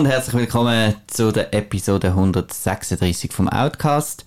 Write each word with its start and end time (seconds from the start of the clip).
Und 0.00 0.06
herzlich 0.06 0.34
willkommen 0.34 0.94
zu 1.08 1.30
der 1.30 1.52
Episode 1.52 2.08
136 2.08 3.34
vom 3.34 3.50
Outcast. 3.50 4.24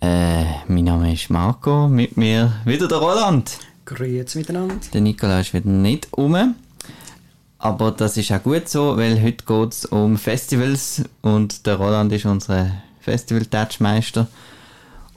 Äh, 0.00 0.42
mein 0.66 0.82
Name 0.82 1.12
ist 1.12 1.30
Marco, 1.30 1.86
mit 1.86 2.16
mir 2.16 2.52
wieder 2.64 2.88
der 2.88 2.98
Roland. 2.98 3.56
Grüezi 3.84 4.38
miteinander. 4.38 4.74
Der 4.92 5.00
Nikola 5.00 5.38
ist 5.38 5.54
wieder 5.54 5.68
nicht 5.68 6.08
um. 6.10 6.56
Aber 7.58 7.92
das 7.92 8.16
ist 8.16 8.32
auch 8.32 8.42
gut 8.42 8.68
so, 8.68 8.96
weil 8.96 9.22
heute 9.22 9.44
geht 9.44 9.72
es 9.74 9.84
um 9.84 10.18
Festivals 10.18 11.04
und 11.22 11.66
der 11.66 11.76
Roland 11.76 12.12
ist 12.12 12.26
unser 12.26 12.72
Festival-Touchmeister. 12.98 14.26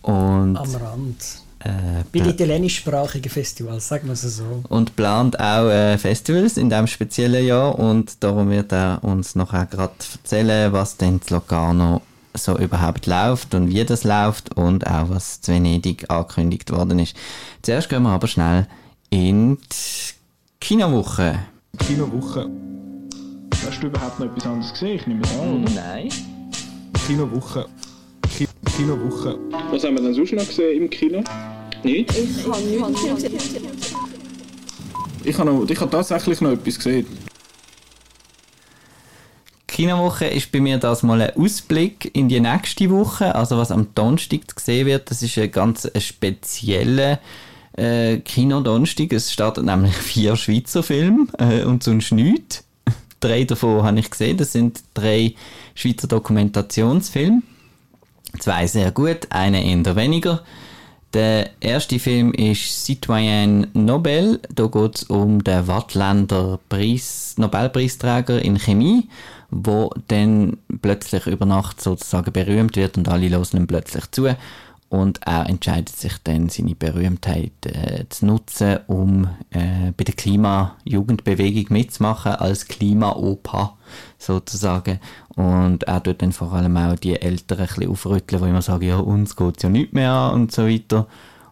Am 0.03 0.55
Rand. 0.55 1.41
Äh, 1.61 2.03
Bei 2.13 2.19
den 2.19 2.29
italienischsprachigen 2.29 3.29
Festivals, 3.29 3.87
sagen 3.87 4.07
wir 4.07 4.13
es 4.13 4.21
so. 4.21 4.63
Und 4.69 4.95
plant 4.95 5.39
auch 5.39 5.67
äh, 5.69 5.97
Festivals 5.97 6.55
in 6.57 6.69
diesem 6.69 6.87
speziellen 6.87 7.45
Jahr 7.45 7.77
und 7.77 8.23
darum 8.23 8.49
wird 8.49 8.71
er 8.71 8.99
uns 9.03 9.35
noch 9.35 9.51
gerade 9.51 9.93
erzählen, 10.13 10.71
was 10.71 10.95
denn 10.95 11.21
zu 11.21 11.33
Locarno 11.33 12.01
so 12.33 12.57
überhaupt 12.57 13.07
läuft 13.07 13.53
und 13.55 13.69
wie 13.69 13.83
das 13.83 14.03
läuft 14.03 14.55
und 14.55 14.87
auch 14.87 15.09
was 15.09 15.41
zu 15.41 15.51
Venedig 15.51 16.09
angekündigt 16.09 16.71
worden 16.71 16.99
ist. 16.99 17.15
Zuerst 17.61 17.89
gehen 17.89 18.03
wir 18.03 18.11
aber 18.11 18.27
schnell 18.27 18.67
in 19.09 19.57
die 19.57 20.13
Kinowoche. 20.61 21.39
Kinowoche. 21.77 22.49
Hast 23.65 23.83
du 23.83 23.87
überhaupt 23.87 24.19
noch 24.19 24.27
etwas 24.27 24.45
anderes 24.45 24.71
gesehen? 24.71 24.95
Ich 24.95 25.07
nehme 25.07 25.21
es 25.23 25.39
an, 25.39 25.63
oder? 25.63 25.71
Nein. 25.71 26.09
Kinowoche. 27.05 27.65
Ki 28.39 28.47
Kinowoche. 28.77 29.37
Was 29.69 29.83
haben 29.83 29.95
wir 29.95 30.01
denn 30.01 30.13
sonst 30.13 30.31
noch 30.31 30.47
gesehen 30.47 30.83
im 30.83 30.89
Kino? 30.89 31.21
Nicht? 31.83 32.09
Ich 32.17 32.47
habe 32.47 32.61
nichts 32.61 33.03
gesehen. 33.21 33.67
Ich 35.25 35.37
habe, 35.37 35.51
noch, 35.51 35.69
ich 35.69 35.77
habe 35.77 35.91
tatsächlich 35.91 36.39
noch 36.39 36.51
etwas 36.51 36.77
gesehen. 36.77 37.05
Kinowoche 39.67 40.27
ist 40.27 40.53
bei 40.53 40.61
mir 40.61 40.77
das 40.77 41.03
mal 41.03 41.21
ein 41.21 41.35
Ausblick 41.35 42.15
in 42.15 42.29
die 42.29 42.39
nächste 42.39 42.89
Woche. 42.89 43.35
Also 43.35 43.57
was 43.57 43.71
am 43.71 43.93
Donnerstag 43.93 44.55
gesehen 44.55 44.87
wird, 44.87 45.11
das 45.11 45.21
ist 45.21 45.37
ein 45.37 45.51
ganz 45.51 45.91
spezieller 45.97 47.19
äh, 47.73 48.19
Kinodonnerstag. 48.19 49.11
Es 49.11 49.33
startet 49.33 49.65
nämlich 49.65 49.95
vier 49.97 50.37
Schweizer 50.37 50.81
Filme 50.81 51.27
äh, 51.39 51.65
und 51.65 51.83
sonst 51.83 52.13
nichts. 52.13 52.63
drei 53.19 53.43
davon 53.43 53.83
habe 53.83 53.99
ich 53.99 54.09
gesehen. 54.09 54.37
Das 54.37 54.53
sind 54.53 54.81
drei 54.93 55.33
Schweizer 55.75 56.07
Dokumentationsfilme. 56.07 57.41
Zwei 58.37 58.67
sehr 58.67 58.91
gut, 58.91 59.27
eine 59.31 59.65
eher 59.65 59.95
weniger. 59.95 60.43
Der 61.13 61.49
erste 61.59 61.97
Film 61.97 62.33
ist 62.33 62.85
Citoyen 62.85 63.67
Nobel. 63.73 64.39
Da 64.53 64.67
geht 64.67 64.95
es 64.97 65.03
um 65.03 65.43
den 65.43 65.67
Wattländer 65.67 66.59
Preis, 66.69 67.33
Nobelpreisträger 67.37 68.39
in 68.39 68.59
Chemie, 68.59 69.09
wo 69.49 69.89
dann 70.07 70.57
plötzlich 70.83 71.25
über 71.25 71.47
Nacht 71.47 71.81
sozusagen 71.81 72.31
berühmt 72.31 72.75
wird 72.75 72.97
und 72.97 73.09
alle 73.09 73.29
hören 73.29 73.47
ihm 73.53 73.65
plötzlich 73.65 74.11
zu. 74.11 74.29
Und 74.89 75.19
er 75.25 75.47
entscheidet 75.47 75.95
sich 75.95 76.13
dann, 76.23 76.49
seine 76.49 76.75
Berühmtheit 76.75 77.65
äh, 77.65 78.05
zu 78.09 78.27
nutzen, 78.27 78.79
um 78.87 79.27
äh, 79.49 79.91
bei 79.95 80.03
der 80.03 80.15
Klima-Jugendbewegung 80.15 81.65
mitzumachen, 81.69 82.33
als 82.33 82.67
Klima-Opa 82.67 83.77
sozusagen. 84.19 84.99
Und 85.35 85.83
er 85.83 86.03
tut 86.03 86.21
dann 86.21 86.33
vor 86.33 86.53
allem 86.53 86.77
auch 86.77 86.95
die 86.95 87.19
Eltern 87.19 87.59
ein 87.59 87.67
bisschen 87.67 87.89
aufrütteln, 87.89 88.43
die 88.43 88.49
immer 88.49 88.61
sagen, 88.61 88.85
ja, 88.85 88.97
uns 88.97 89.35
geht 89.35 89.57
es 89.57 89.63
ja 89.63 89.69
nicht 89.69 89.93
mehr 89.93 90.11
an 90.11 90.33
und 90.33 90.51
so 90.51 90.67
weiter. 90.67 91.07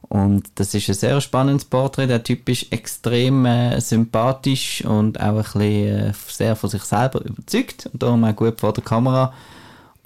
Und 0.09 0.51
das 0.55 0.73
ist 0.73 0.88
ein 0.88 0.95
sehr 0.95 1.19
spannendes 1.19 1.66
Porträt. 1.66 2.07
Der 2.07 2.23
Typ 2.23 2.47
ist 2.47 2.72
extrem 2.72 3.45
äh, 3.45 3.79
sympathisch 3.81 4.83
und 4.85 5.19
auch 5.19 5.38
ein 5.38 5.44
bisschen 5.44 5.61
äh, 5.61 6.13
sehr 6.27 6.56
von 6.56 6.69
sich 6.69 6.83
selber 6.83 7.23
überzeugt 7.25 7.89
und 7.91 8.03
darum 8.03 8.23
auch 8.23 8.35
gut 8.35 8.59
vor 8.59 8.73
der 8.73 8.83
Kamera. 8.83 9.33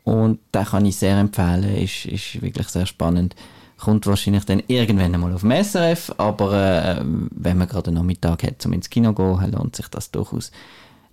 Und 0.04 0.40
den 0.56 0.66
kann 0.66 0.86
ich 0.86 0.96
sehr 0.96 1.18
empfehlen, 1.18 1.76
ist, 1.76 2.06
ist 2.06 2.42
wirklich 2.42 2.68
sehr 2.70 2.88
spannend. 2.88 3.36
Kommt 3.78 4.08
wahrscheinlich 4.08 4.46
dann 4.46 4.64
irgendwann 4.68 5.14
einmal 5.14 5.34
auf 5.34 5.42
dem 5.42 5.52
SRF, 5.52 6.14
aber 6.18 6.54
äh, 6.54 7.02
wenn 7.04 7.58
man 7.58 7.68
gerade 7.68 7.88
einen 7.88 7.98
Nachmittag 7.98 8.44
hat, 8.44 8.66
um 8.66 8.74
ins 8.74 8.90
Kino 8.90 9.14
zu 9.14 9.38
gehen, 9.38 9.52
lohnt 9.52 9.76
sich 9.76 9.88
das 9.88 10.10
durchaus. 10.10 10.52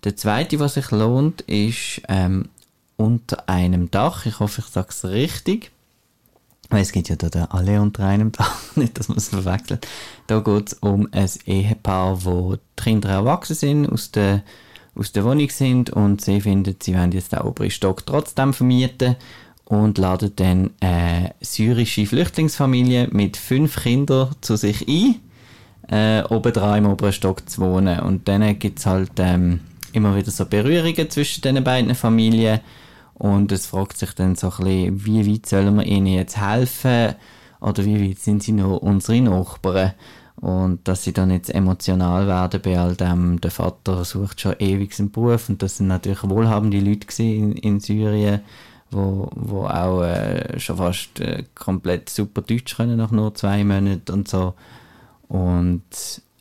Der 0.04 0.16
zweite, 0.16 0.60
was 0.60 0.74
sich 0.74 0.90
lohnt, 0.90 1.40
ist 1.42 2.02
ähm, 2.08 2.48
unter 2.96 3.48
einem 3.48 3.90
Dach. 3.90 4.26
Ich 4.26 4.40
hoffe, 4.40 4.62
ich 4.64 4.72
sage 4.72 4.88
es 4.90 5.04
richtig. 5.04 5.70
Weil 6.70 6.82
es 6.82 6.92
gibt 6.92 7.08
ja 7.08 7.16
da 7.16 7.46
alle 7.46 7.80
unter 7.80 8.04
einem 8.04 8.30
Dach, 8.32 8.60
nicht, 8.76 8.98
dass 8.98 9.08
man 9.08 9.18
es 9.18 9.28
verwechselt. 9.28 9.86
Da 10.26 10.40
geht 10.40 10.68
es 10.68 10.74
um 10.74 11.08
ein 11.12 11.28
Ehepaar, 11.46 12.24
wo 12.24 12.56
die 12.56 12.82
Kinder 12.82 13.08
erwachsen 13.08 13.54
sind, 13.54 13.86
aus 13.86 14.10
der 14.10 14.42
aus 14.98 15.12
der 15.12 15.24
Wohnung 15.24 15.48
sind 15.48 15.90
und 15.90 16.20
sie 16.20 16.40
finden, 16.40 16.76
sie 16.82 16.94
wollen 16.94 17.12
jetzt 17.12 17.32
den 17.32 17.40
oberen 17.40 17.70
Stock 17.70 18.04
trotzdem 18.04 18.52
vermieten 18.52 19.14
und 19.64 19.96
laden 19.96 20.32
dann 20.34 20.70
eine 20.80 21.34
syrische 21.40 22.04
Flüchtlingsfamilie 22.06 23.08
mit 23.12 23.36
fünf 23.36 23.82
Kindern 23.82 24.34
zu 24.40 24.56
sich 24.56 24.88
ein, 24.88 25.20
äh, 25.88 26.24
oben 26.24 26.52
dran 26.52 26.84
im 26.84 26.90
oberen 26.90 27.12
Stock 27.12 27.48
zu 27.48 27.60
wohnen. 27.60 28.00
Und 28.00 28.26
dann 28.26 28.58
gibt 28.58 28.80
es 28.80 28.86
halt 28.86 29.12
ähm, 29.18 29.60
immer 29.92 30.16
wieder 30.16 30.30
so 30.30 30.46
Berührungen 30.46 31.10
zwischen 31.10 31.42
den 31.42 31.62
beiden 31.64 31.94
Familien 31.94 32.60
und 33.14 33.50
es 33.50 33.66
fragt 33.66 33.98
sich 33.98 34.12
dann 34.12 34.36
so 34.36 34.50
ein 34.50 34.64
bisschen, 34.64 35.04
wie 35.06 35.32
weit 35.32 35.46
sollen 35.46 35.76
wir 35.76 35.84
ihnen 35.84 36.06
jetzt 36.06 36.40
helfen 36.40 37.16
oder 37.60 37.84
wie 37.84 38.08
weit 38.08 38.18
sind 38.18 38.42
sie 38.42 38.52
noch 38.52 38.78
unsere 38.78 39.20
Nachbarn? 39.20 39.94
Und 40.36 40.86
dass 40.86 41.02
sie 41.02 41.12
dann 41.12 41.32
jetzt 41.32 41.52
emotional 41.52 42.28
werden 42.28 42.62
bei 42.62 42.78
all 42.78 42.94
dem, 42.94 43.40
der 43.40 43.50
Vater 43.50 44.04
sucht 44.04 44.40
schon 44.40 44.54
ewig 44.60 44.96
einen 45.00 45.10
Beruf 45.10 45.48
und 45.48 45.60
das 45.64 45.78
sind 45.78 45.88
natürlich 45.88 46.22
wohlhabende 46.22 46.78
Leute 46.78 47.22
in, 47.24 47.52
in 47.54 47.80
Syrien, 47.80 48.42
wo, 48.92 49.28
wo 49.34 49.66
auch 49.66 50.02
äh, 50.02 50.60
schon 50.60 50.76
fast 50.76 51.18
äh, 51.18 51.42
komplett 51.56 52.08
super 52.08 52.42
Deutsch 52.42 52.76
können 52.76 52.98
nach 52.98 53.10
nur 53.10 53.34
zwei 53.34 53.64
Monaten 53.64 54.12
und 54.12 54.28
so. 54.28 54.54
Und 55.26 55.82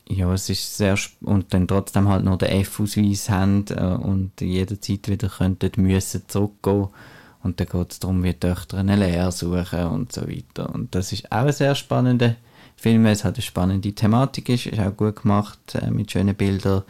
ja, 0.10 0.32
es 0.34 0.50
ist 0.50 0.78
sehr 0.78 0.98
und 1.22 1.54
dann 1.54 1.68
trotzdem 1.68 2.08
halt 2.08 2.24
noch 2.24 2.38
den 2.38 2.50
F-Ausweis 2.50 3.30
haben 3.30 3.66
äh, 3.70 3.84
und 3.84 4.40
jederzeit 4.40 5.08
wieder 5.08 5.30
könnten 5.30 5.82
müssen 5.82 6.24
zurückgehen 6.28 6.88
und 7.44 7.60
dann 7.60 7.68
geht 7.68 7.92
es 7.92 8.00
darum, 8.00 8.24
wie 8.24 8.34
die 8.34 8.40
Töchter 8.40 8.78
eine 8.78 8.96
Lehre 8.96 9.32
suchen 9.32 9.86
und 9.88 10.12
so 10.12 10.28
weiter. 10.28 10.74
Und 10.74 10.94
das 10.96 11.14
ist 11.14 11.32
auch 11.32 11.46
ein 11.46 11.54
sehr 11.54 11.76
spannender 11.76 12.36
Film, 12.76 13.06
es 13.08 13.24
hat 13.24 13.36
eine 13.36 13.42
spannende 13.42 13.94
Thematik 13.94 14.50
ist, 14.50 14.68
ist 14.68 14.80
auch 14.80 14.96
gut 14.96 15.22
gemacht, 15.24 15.60
äh, 15.76 15.90
mit 15.90 16.12
schönen 16.12 16.36
Bildern, 16.36 16.84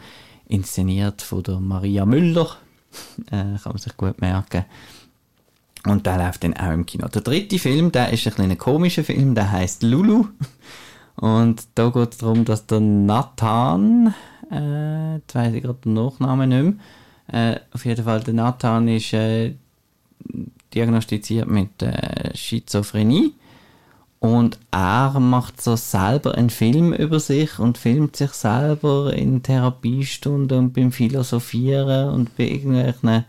inszeniert 0.46 1.22
von 1.22 1.42
der 1.42 1.60
Maria 1.60 2.04
Müller, 2.04 2.56
äh, 3.26 3.30
kann 3.30 3.72
man 3.72 3.78
sich 3.78 3.96
gut 3.96 4.20
merken. 4.20 4.64
Und 5.86 6.06
der 6.06 6.18
läuft 6.18 6.44
dann 6.44 6.54
auch 6.54 6.72
im 6.72 6.84
Kino. 6.84 7.08
Der 7.08 7.22
dritte 7.22 7.58
Film, 7.58 7.92
der 7.92 8.12
ist 8.12 8.26
ein 8.26 8.34
kleiner 8.34 8.56
komischer 8.56 9.04
Film, 9.04 9.34
der 9.34 9.50
heißt 9.50 9.82
Lulu. 9.82 10.26
Und 11.20 11.66
da 11.74 11.90
geht 11.90 12.12
es 12.12 12.18
darum, 12.18 12.44
dass 12.44 12.66
der 12.66 12.80
Nathan, 12.80 14.14
äh, 14.52 15.14
jetzt 15.16 15.34
weiss 15.34 15.52
ich 15.52 15.62
gerade 15.62 15.78
den 15.84 15.94
Nachnamen 15.94 16.48
nicht 16.48 16.78
mehr, 17.28 17.54
äh, 17.54 17.60
auf 17.72 17.84
jeden 17.84 18.04
Fall 18.04 18.20
der 18.20 18.34
Nathan 18.34 18.88
ist 18.88 19.12
äh, 19.12 19.54
diagnostiziert 20.74 21.48
mit 21.48 21.82
äh, 21.82 22.34
Schizophrenie. 22.36 23.34
Und 24.20 24.58
er 24.72 25.18
macht 25.20 25.60
so 25.60 25.76
selber 25.76 26.34
einen 26.34 26.50
Film 26.50 26.92
über 26.92 27.20
sich 27.20 27.58
und 27.58 27.78
filmt 27.78 28.16
sich 28.16 28.30
selber 28.30 29.12
in 29.12 29.42
Therapiestunden 29.42 30.58
und 30.58 30.72
beim 30.72 30.90
Philosophieren 30.90 32.10
und 32.10 32.36
bei 32.36 32.44
irgendwelchen 32.44 33.24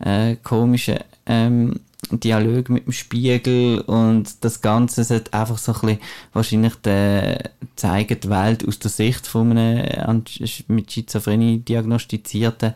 äh, 0.00 0.36
komischen 0.36 0.98
ähm, 1.26 1.80
Dialog 2.10 2.68
mit 2.68 2.86
dem 2.86 2.92
Spiegel 2.92 3.80
und 3.80 4.44
das 4.44 4.60
Ganze 4.62 5.04
sollte 5.04 5.32
einfach 5.32 5.58
so 5.58 5.72
ein 5.72 5.80
bisschen 5.80 5.98
wahrscheinlich 6.32 6.74
der, 6.76 7.50
zeigen 7.76 8.20
die 8.20 8.30
Welt 8.30 8.66
aus 8.66 8.78
der 8.78 8.90
Sicht 8.90 9.26
von 9.26 9.56
einem 9.56 10.24
mit 10.68 10.92
Schizophrenie 10.92 11.58
diagnostizierten. 11.58 12.74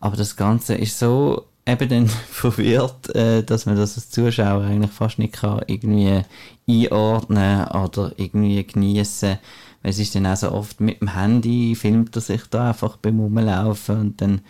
Aber 0.00 0.16
das 0.16 0.36
Ganze 0.36 0.74
ist 0.74 0.98
so 0.98 1.44
eben 1.66 1.88
dann 1.88 2.08
verwirrt, 2.30 3.14
äh, 3.14 3.42
dass 3.42 3.66
man 3.66 3.76
das 3.76 3.96
als 3.96 4.10
Zuschauer 4.10 4.64
eigentlich 4.64 4.92
fast 4.92 5.18
nicht 5.18 5.34
kann 5.34 5.62
irgendwie 5.66 6.22
einordnen 6.68 7.66
oder 7.68 8.12
irgendwie 8.16 8.64
genießen. 8.64 9.38
Weil 9.82 9.90
es 9.90 9.98
ist 9.98 10.14
dann 10.14 10.26
auch 10.26 10.36
so 10.36 10.52
oft 10.52 10.80
mit 10.80 11.00
dem 11.00 11.14
Handy, 11.14 11.74
filmt 11.74 12.16
er 12.16 12.22
sich 12.22 12.42
da 12.50 12.70
einfach 12.70 12.96
beim 12.96 13.20
Rumlaufen 13.20 14.00
und 14.00 14.20
dann 14.20 14.40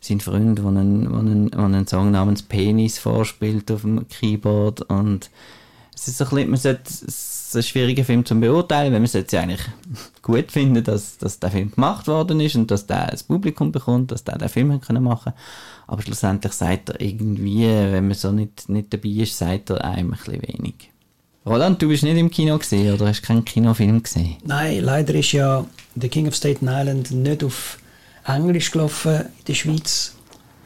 sind 0.00 0.22
Freunde, 0.22 0.62
die 0.62 0.68
einen, 0.68 1.14
einen, 1.14 1.54
einen 1.54 1.86
Song 1.86 2.10
namens 2.10 2.42
Penis 2.42 2.98
vorspielt 2.98 3.70
auf 3.70 3.82
dem 3.82 4.08
Keyboard 4.08 4.82
und 4.82 5.30
es 5.94 6.08
ist 6.08 6.22
ein 6.22 6.28
bisschen, 6.30 6.50
man 6.50 6.58
sollte, 6.58 6.82
es 6.84 7.48
ist 7.48 7.56
ein 7.56 7.62
schwieriger 7.62 8.04
Film 8.04 8.24
zu 8.24 8.34
beurteilen, 8.40 8.92
weil 8.92 9.00
man 9.00 9.06
sollte 9.06 9.36
es 9.36 9.42
eigentlich 9.42 9.60
gut 10.22 10.50
finden, 10.50 10.82
dass, 10.82 11.18
dass 11.18 11.38
der 11.38 11.50
Film 11.50 11.72
gemacht 11.72 12.06
worden 12.08 12.40
ist 12.40 12.56
und 12.56 12.70
dass 12.70 12.86
der 12.86 13.08
das 13.08 13.22
Publikum 13.22 13.70
bekommt, 13.70 14.10
dass 14.10 14.24
der 14.24 14.38
den 14.38 14.48
Film 14.48 14.68
machen 14.68 14.80
können 14.80 15.34
aber 15.86 16.02
schlussendlich 16.02 16.52
sagt 16.52 16.90
er 16.90 17.00
irgendwie, 17.00 17.66
wenn 17.66 18.06
man 18.06 18.16
so 18.16 18.30
nicht, 18.30 18.68
nicht 18.68 18.94
dabei 18.94 19.08
ist, 19.08 19.36
sagt 19.36 19.70
er 19.70 19.84
einem 19.84 20.14
ein 20.14 20.18
wenig. 20.26 20.90
Roland, 21.44 21.82
du 21.82 21.88
bist 21.88 22.04
nicht 22.04 22.16
im 22.16 22.30
Kino 22.30 22.56
gesehen 22.58 22.94
oder 22.94 23.08
hast 23.08 23.22
keinen 23.22 23.44
Kinofilm 23.44 24.02
gesehen? 24.02 24.36
Nein, 24.44 24.84
leider 24.84 25.14
ist 25.14 25.32
ja 25.32 25.66
The 25.96 26.08
King 26.08 26.28
of 26.28 26.36
Staten 26.36 26.68
Island 26.68 27.10
nicht 27.10 27.42
auf 27.42 27.79
Englisch 28.26 28.70
gelaufen 28.70 29.20
in 29.20 29.44
der 29.46 29.54
Schweiz. 29.54 30.14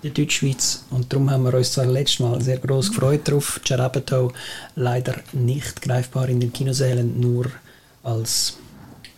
der 0.03 0.11
Deutschschweiz. 0.11 0.85
Und 0.91 1.12
darum 1.12 1.31
haben 1.31 1.45
wir 1.45 1.55
uns 1.55 1.73
zwar 1.73 1.87
letztes 1.87 2.21
Mal 2.21 2.41
sehr 2.41 2.59
groß 2.59 2.91
gefreut 2.91 3.27
darauf. 3.27 3.61
Jarabato 3.65 4.33
leider 4.77 5.15
nicht 5.33 5.81
greifbar 5.81 6.29
in 6.29 6.41
den 6.41 6.53
Kinosälen, 6.53 7.19
nur 7.19 7.47
als 8.03 8.59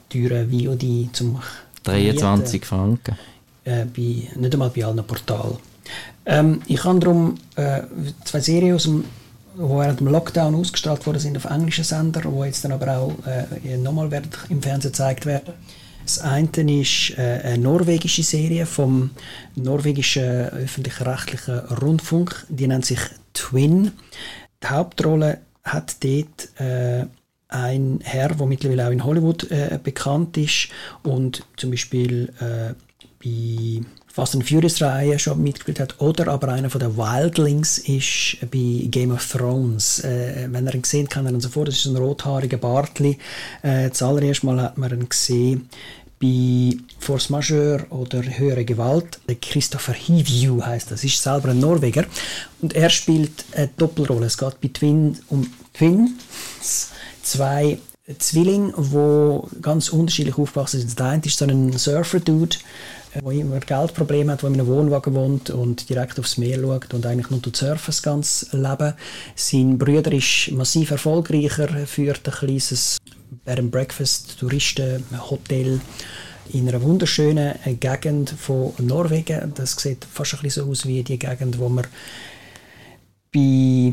teure 0.09 0.47
VOD 0.49 1.11
zum 1.13 1.43
23 1.83 2.65
Franken. 2.65 3.17
Äh, 3.65 3.85
bei, 3.85 4.29
nicht 4.37 4.53
einmal 4.55 4.71
bei 4.71 4.85
allen 4.85 5.05
Portalen. 5.05 5.57
Ähm, 6.25 6.63
ich 6.67 6.85
habe 6.85 7.01
darum 7.01 7.35
äh, 7.57 7.83
zwei 8.25 8.41
Serien 8.41 8.77
aus 8.77 8.85
dem 8.85 9.05
die 9.57 9.63
während 9.63 10.01
dem 10.01 10.09
Lockdown 10.09 10.55
ausgestrahlt 10.55 11.07
worden 11.07 11.19
sind 11.19 11.37
auf 11.37 11.47
englischen 11.47 11.85
Sender, 11.85 12.21
die 12.21 12.45
jetzt 12.45 12.63
dann 12.65 12.73
aber 12.73 12.99
auch 12.99 13.13
äh, 13.27 13.77
nochmal 13.79 14.11
im 14.51 14.63
Fernsehen 14.63 14.93
gezeigt 14.93 15.25
werden. 15.25 15.55
Das 16.07 16.21
eine 16.21 16.81
ist 16.81 17.19
äh, 17.19 17.41
eine 17.43 17.59
norwegische 17.59 18.23
Serie 18.23 18.65
vom 18.65 19.11
norwegischen 19.57 20.23
öffentlich-rechtlichen 20.23 21.59
Rundfunk. 21.59 22.47
Die 22.49 22.69
nennt 22.69 22.87
sich 22.87 23.01
Twin. 23.35 23.91
Die 24.63 24.67
Hauptrolle 24.69 25.41
hat 25.65 25.97
dort 26.05 26.61
äh, 26.61 27.07
ein 27.49 27.99
Herr, 28.05 28.29
der 28.37 28.47
mittlerweile 28.47 28.87
auch 28.87 28.93
in 28.93 29.03
Hollywood 29.03 29.51
äh, 29.51 29.81
bekannt 29.83 30.37
ist 30.37 30.69
und 31.03 31.45
zum 31.57 31.73
Beispiel 31.73 32.33
äh, 32.39 32.75
bei 33.19 33.85
Fast 34.17 34.35
and 34.35 34.49
Furious 34.49 34.81
Reihe 34.81 35.19
schon 35.19 35.43
mitgespielt 35.43 35.79
hat 35.79 36.01
oder 36.01 36.29
aber 36.29 36.49
einer 36.49 36.71
von 36.71 36.81
den 36.81 36.97
Wildlings 36.97 37.77
ist 37.77 38.39
bei 38.51 38.89
Game 38.89 39.11
of 39.11 39.31
Thrones. 39.31 39.99
Äh, 40.05 40.49
wenn 40.51 40.67
er 40.67 40.75
ihn 40.75 40.81
gesehen 40.81 41.07
kann 41.07 41.27
er 41.27 41.33
ihn 41.33 41.41
sofort, 41.43 41.69
das 41.69 41.77
ist 41.77 41.85
ein 41.85 41.97
rothaariger 41.97 42.57
Bartli. 42.57 43.19
Äh, 43.61 43.91
das 43.91 44.01
allererste 44.01 44.47
Mal 44.47 44.63
hat 44.63 44.79
man 44.79 44.91
ihn 44.91 45.07
gesehen 45.07 45.69
bei 46.19 46.79
Force 46.99 47.29
Majeure 47.29 47.85
oder 47.91 48.23
Höhere 48.23 48.65
Gewalt. 48.65 49.21
Christopher 49.43 49.93
Hivju 49.93 50.65
heißt 50.65 50.91
das, 50.91 51.05
ist 51.05 51.23
selber 51.23 51.51
ein 51.51 51.61
Norweger 51.61 52.07
und 52.63 52.73
er 52.73 52.89
spielt 52.89 53.45
eine 53.53 53.69
Doppelrolle. 53.77 54.25
Es 54.25 54.39
geht 54.39 54.63
bei 54.63 54.69
Twin 54.69 55.19
um 55.29 55.47
Twins, 55.75 56.89
zwei 57.23 57.79
Zwillinge, 58.19 58.73
die 58.79 59.61
ganz 59.61 59.91
unterschiedlich 59.91 60.39
aufgewachsen 60.39 60.81
sind. 60.81 60.99
Der 60.99 61.07
eine 61.07 61.23
ist 61.23 61.39
so 61.39 61.45
ein 61.45 61.77
Surfer-Dude, 61.77 62.57
der 63.21 63.33
immer 63.33 63.61
Geldprobleme 63.61 64.33
hat, 64.33 64.43
der 64.43 64.51
in 64.51 64.55
einem 64.61 64.67
Wohnwagen 64.67 65.15
wohnt 65.15 65.51
und 65.51 65.89
direkt 65.89 66.19
aufs 66.19 66.39
Meer 66.39 66.61
schaut 66.61 66.95
und 66.95 67.07
eigentlich 67.07 67.31
nur 67.31 67.41
surfen 67.53 67.85
das 67.87 68.03
ganze 68.03 68.57
Leben. 68.57 68.95
Sein 69.35 69.79
Bruder 69.79 70.13
ist 70.13 70.51
massiv 70.53 70.91
erfolgreicher, 70.91 71.69
führt 71.87 72.27
ein 72.27 72.35
kleines 72.35 72.99
Bed 73.45 73.59
and 73.59 73.71
Breakfast 73.71 74.39
Touristenhotel 74.39 75.81
in 76.53 76.69
einer 76.69 76.83
wunderschönen 76.83 77.55
Gegend 77.81 78.31
von 78.31 78.73
Norwegen. 78.79 79.53
Das 79.55 79.73
sieht 79.73 80.05
fast 80.05 80.35
ein 80.35 80.43
bisschen 80.43 80.65
so 80.65 80.71
aus 80.71 80.87
wie 80.87 81.03
die 81.03 81.19
Gegend, 81.19 81.59
wo 81.59 81.69
man 81.69 81.87
bei 83.33 83.93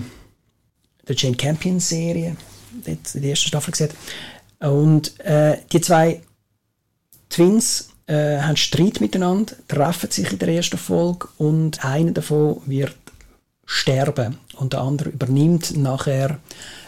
der 1.08 1.16
Jane 1.16 1.36
Campion 1.36 1.80
Serie 1.80 2.38
in 2.86 2.98
der 3.16 3.30
ersten 3.30 3.48
Staffel 3.48 3.72
gesehen 3.72 3.90
und 4.60 5.20
äh, 5.20 5.58
die 5.72 5.82
zwei 5.82 6.22
Twins 7.30 7.90
äh, 8.08 8.40
haben 8.40 8.58
Streit 8.58 9.02
miteinander, 9.02 9.54
treffen 9.68 10.12
sich 10.12 10.32
in 10.32 10.40
der 10.40 10.50
ersten 10.50 10.78
Folge 10.78 11.28
und 11.38 11.84
einer 11.86 12.12
davon 12.12 12.62
wird 12.66 12.96
sterben 13.66 14.38
und 14.58 14.74
der 14.74 14.82
andere 14.82 15.10
übernimmt 15.10 15.76
nachher 15.78 16.40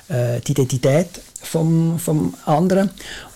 äh, 0.07 0.39
die 0.41 0.51
Identität 0.51 1.07
vom, 1.41 1.99
vom 1.99 2.33
anderen. 2.45 2.89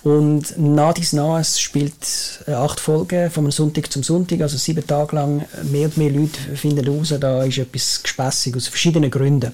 Und 0.03 0.57
nach 0.57 0.93
dies 0.93 1.13
nach, 1.13 1.39
es 1.39 1.59
spielt 1.59 2.43
äh, 2.47 2.51
acht 2.51 2.79
Folgen 2.79 3.29
vom 3.31 3.49
Sonntag 3.51 3.91
zum 3.91 4.03
Sonntag, 4.03 4.41
also 4.41 4.57
sieben 4.57 4.85
Tage 4.85 5.15
lang. 5.15 5.45
Mehr 5.63 5.85
und 5.85 5.97
mehr 5.97 6.11
Leute 6.11 6.39
finden 6.55 6.85
heraus, 6.85 7.13
da 7.19 7.43
ist 7.43 7.57
etwas 7.57 8.03
gespässig 8.03 8.55
aus 8.55 8.67
verschiedenen 8.67 9.11
Gründen. 9.11 9.53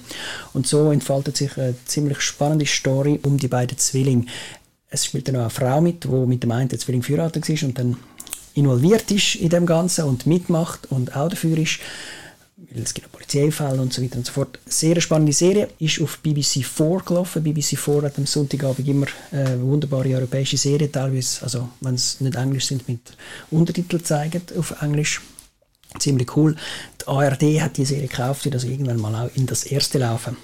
Und 0.52 0.66
so 0.66 0.90
entfaltet 0.90 1.36
sich 1.36 1.56
eine 1.56 1.74
ziemlich 1.84 2.20
spannende 2.20 2.66
Story 2.66 3.20
um 3.22 3.38
die 3.38 3.48
beiden 3.48 3.78
Zwillinge. 3.78 4.26
Es 4.88 5.04
spielt 5.04 5.28
dann 5.28 5.36
auch 5.36 5.40
eine 5.40 5.50
Frau 5.50 5.80
mit, 5.80 6.04
die 6.04 6.08
mit 6.08 6.42
dem 6.42 6.52
einen 6.52 6.70
Zwilling 6.70 7.02
verheiratet 7.02 7.48
ist 7.48 7.62
und 7.62 7.78
dann 7.78 7.96
involviert 8.56 9.10
ist 9.10 9.36
in 9.36 9.50
dem 9.50 9.66
Ganzen 9.66 10.04
und 10.04 10.26
mitmacht 10.26 10.90
und 10.90 11.14
auch 11.14 11.28
dafür 11.28 11.58
ist, 11.58 11.78
weil 12.56 12.82
es 12.82 12.94
gibt 12.94 13.12
Polizeifälle 13.12 13.80
und 13.80 13.92
so 13.92 14.02
weiter 14.02 14.16
und 14.16 14.26
so 14.26 14.32
fort. 14.32 14.58
Sehr 14.66 15.00
spannende 15.00 15.32
Serie, 15.32 15.68
ist 15.78 16.00
auf 16.00 16.18
BBC 16.18 16.64
4 16.64 17.02
gelaufen. 17.04 17.42
BBC 17.42 17.78
4 17.78 18.02
hat 18.02 18.18
am 18.18 18.26
Sonntagabend 18.26 18.88
immer 18.88 19.06
äh, 19.30 19.60
wunderbare 19.60 20.14
europäische 20.14 20.56
Serien, 20.56 20.90
teilweise, 20.90 21.42
also 21.42 21.68
wenn 21.80 21.94
es 21.94 22.20
nicht 22.20 22.34
Englisch 22.34 22.66
sind, 22.66 22.88
mit 22.88 23.00
Untertiteln 23.50 24.04
zeigen 24.04 24.42
auf 24.58 24.82
Englisch. 24.82 25.20
Ziemlich 25.98 26.36
cool. 26.36 26.56
Die 27.00 27.06
ARD 27.06 27.60
hat 27.60 27.76
die 27.76 27.84
Serie 27.84 28.08
gekauft, 28.08 28.44
wird 28.44 28.54
also 28.54 28.68
irgendwann 28.68 29.00
mal 29.00 29.14
auch 29.14 29.36
in 29.36 29.46
das 29.46 29.64
erste 29.64 29.98
laufen. 29.98 30.36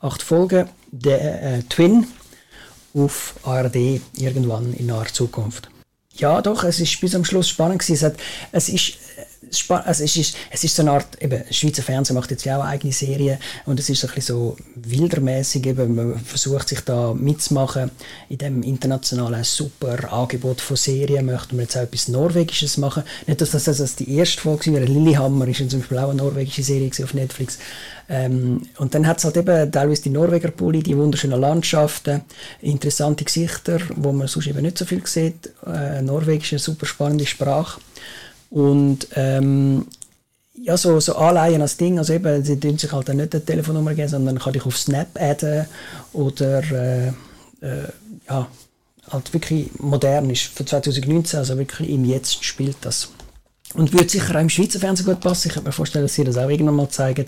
Acht 0.00 0.22
Folgen, 0.22 0.68
der 0.90 1.42
äh, 1.42 1.62
Twin 1.64 2.06
auf 2.94 3.34
ARD 3.44 4.00
irgendwann 4.16 4.72
in 4.74 4.86
naher 4.86 5.12
Zukunft. 5.12 5.68
Ja, 6.16 6.42
doch, 6.42 6.64
es 6.64 6.80
ist 6.80 7.00
bis 7.00 7.14
am 7.14 7.24
Schluss 7.24 7.48
spannend 7.48 7.80
gewesen. 7.80 7.94
Es, 7.94 8.02
hat, 8.02 8.16
es 8.52 8.68
ist 8.68 8.98
also 9.68 10.04
es 10.04 10.16
ist, 10.16 10.36
es 10.50 10.64
ist 10.64 10.74
so 10.74 10.82
eine 10.82 10.92
Art, 10.92 11.20
eben, 11.20 11.42
Schweizer 11.50 11.82
Fernsehen 11.82 12.16
macht 12.16 12.30
jetzt 12.30 12.44
ja 12.44 12.58
auch 12.58 12.64
eigene 12.64 12.92
Serien 12.92 13.38
und 13.66 13.78
es 13.78 13.88
ist 13.88 14.04
ein 14.04 14.08
bisschen 14.14 14.36
so 14.36 14.56
wildermäßig, 14.74 15.66
eben, 15.66 15.94
man 15.94 16.18
versucht 16.18 16.68
sich 16.68 16.80
da 16.80 17.12
mitzumachen 17.14 17.90
in 18.28 18.38
dem 18.38 18.62
internationalen 18.62 19.44
super 19.44 20.12
Angebot 20.12 20.60
von 20.60 20.76
Serien, 20.76 21.26
möchten 21.26 21.56
wir 21.56 21.64
jetzt 21.64 21.76
auch 21.76 21.82
etwas 21.82 22.08
Norwegisches 22.08 22.78
machen. 22.78 23.02
Nicht, 23.26 23.40
dass 23.40 23.50
das, 23.50 23.64
das 23.64 23.96
die 23.96 24.16
erste 24.16 24.40
Folge 24.40 24.72
war, 24.72 24.80
Lillehammer 24.80 25.46
ist 25.48 25.70
zum 25.70 25.80
Beispiel 25.80 25.98
auch 25.98 26.10
eine 26.10 26.22
norwegische 26.22 26.62
Serie 26.62 26.90
auf 27.02 27.14
Netflix. 27.14 27.58
Ähm, 28.08 28.62
und 28.78 28.94
dann 28.94 29.06
hat 29.06 29.18
es 29.18 29.24
halt 29.24 29.36
eben 29.36 29.70
teilweise 29.70 30.02
die 30.02 30.10
Norweger 30.10 30.50
Pulli, 30.50 30.82
die 30.82 30.96
wunderschönen 30.96 31.40
Landschaften, 31.40 32.22
interessante 32.60 33.24
Gesichter, 33.24 33.78
wo 33.96 34.12
man 34.12 34.28
sonst 34.28 34.48
eben 34.48 34.62
nicht 34.62 34.78
so 34.78 34.84
viel 34.84 35.06
sieht, 35.06 35.50
äh, 35.66 36.02
norwegische, 36.02 36.58
super 36.58 36.86
spannende 36.86 37.26
Sprache. 37.26 37.80
Und 38.52 39.08
ähm, 39.16 39.86
ja, 40.54 40.76
so, 40.76 41.00
so 41.00 41.16
anleihen 41.16 41.62
als 41.62 41.78
Ding, 41.78 41.98
also 41.98 42.12
eben, 42.12 42.44
sie 42.44 42.60
dürfen 42.60 42.78
sich 42.78 42.92
halt 42.92 43.08
dann 43.08 43.16
nicht 43.16 43.34
eine 43.34 43.44
Telefonnummer 43.44 43.94
geben, 43.94 44.08
sondern 44.08 44.38
kann 44.38 44.54
ich 44.54 44.66
auf 44.66 44.76
Snap 44.76 45.08
adden 45.18 45.64
oder 46.12 46.62
äh, 46.70 47.08
äh, 47.62 47.88
ja, 48.28 48.46
halt 49.10 49.32
wirklich 49.32 49.70
modern 49.78 50.28
ist 50.28 50.42
für 50.42 50.66
2019, 50.66 51.38
also 51.38 51.56
wirklich 51.56 51.88
im 51.88 52.04
Jetzt 52.04 52.44
spielt 52.44 52.76
das. 52.82 53.10
Und 53.74 53.92
würde 53.92 54.08
sicher 54.08 54.36
auch 54.36 54.40
im 54.40 54.50
Schweizer 54.50 54.78
Fernsehen 54.78 55.06
gut 55.06 55.20
passen. 55.20 55.48
Ich 55.48 55.54
könnte 55.54 55.68
mir 55.68 55.72
vorstellen, 55.72 56.04
dass 56.04 56.14
sie 56.14 56.24
das 56.24 56.36
auch 56.36 56.48
irgendwann 56.48 56.76
mal 56.76 56.90
zeigen, 56.90 57.26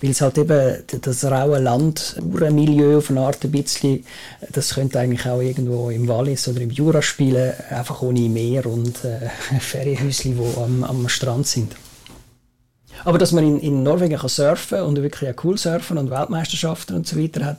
weil 0.00 0.10
es 0.10 0.20
halt 0.22 0.38
eben 0.38 0.82
das 1.02 1.24
raue 1.24 1.58
Land, 1.58 2.16
Milieu 2.22 2.98
auf 2.98 3.10
eine 3.10 3.20
Art 3.20 3.44
ein 3.44 3.50
bisschen, 3.50 4.04
das 4.50 4.74
könnte 4.74 4.98
eigentlich 4.98 5.26
auch 5.26 5.40
irgendwo 5.40 5.90
im 5.90 6.08
Wallis 6.08 6.48
oder 6.48 6.62
im 6.62 6.70
Jura 6.70 7.02
spielen, 7.02 7.52
einfach 7.68 8.00
ohne 8.00 8.28
Meer 8.28 8.64
und 8.66 9.04
äh, 9.04 9.28
Ferienhäuschen, 9.60 10.38
die 10.38 10.58
am, 10.58 10.84
am 10.84 11.08
Strand 11.08 11.46
sind. 11.46 11.72
Aber 13.04 13.18
dass 13.18 13.32
man 13.32 13.44
in, 13.44 13.60
in 13.60 13.82
Norwegen 13.82 14.16
kann 14.16 14.28
surfen 14.28 14.80
und 14.82 14.96
wirklich 15.02 15.30
auch 15.30 15.44
cool 15.44 15.58
surfen 15.58 15.98
und 15.98 16.10
Weltmeisterschaften 16.10 16.96
und 16.96 17.06
so 17.06 17.18
weiter 17.20 17.44
hat, 17.44 17.58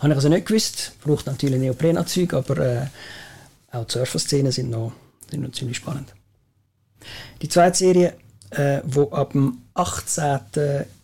habe 0.00 0.12
ich 0.12 0.16
also 0.16 0.28
nicht 0.28 0.46
gewusst. 0.46 0.92
Braucht 1.04 1.26
natürlich 1.26 1.60
Neoprenanzüge, 1.60 2.36
aber 2.36 2.58
äh, 2.58 2.86
auch 3.70 3.84
die 3.84 3.92
Surferszenen 3.92 4.50
sind 4.50 4.70
noch, 4.70 4.92
sind 5.30 5.42
noch 5.42 5.52
ziemlich 5.52 5.76
spannend. 5.76 6.12
Die 7.42 7.48
zweite 7.48 7.78
Serie, 7.78 8.14
äh, 8.50 8.80
wo 8.84 9.10
ab 9.10 9.32
dem 9.32 9.58
18. 9.74 10.40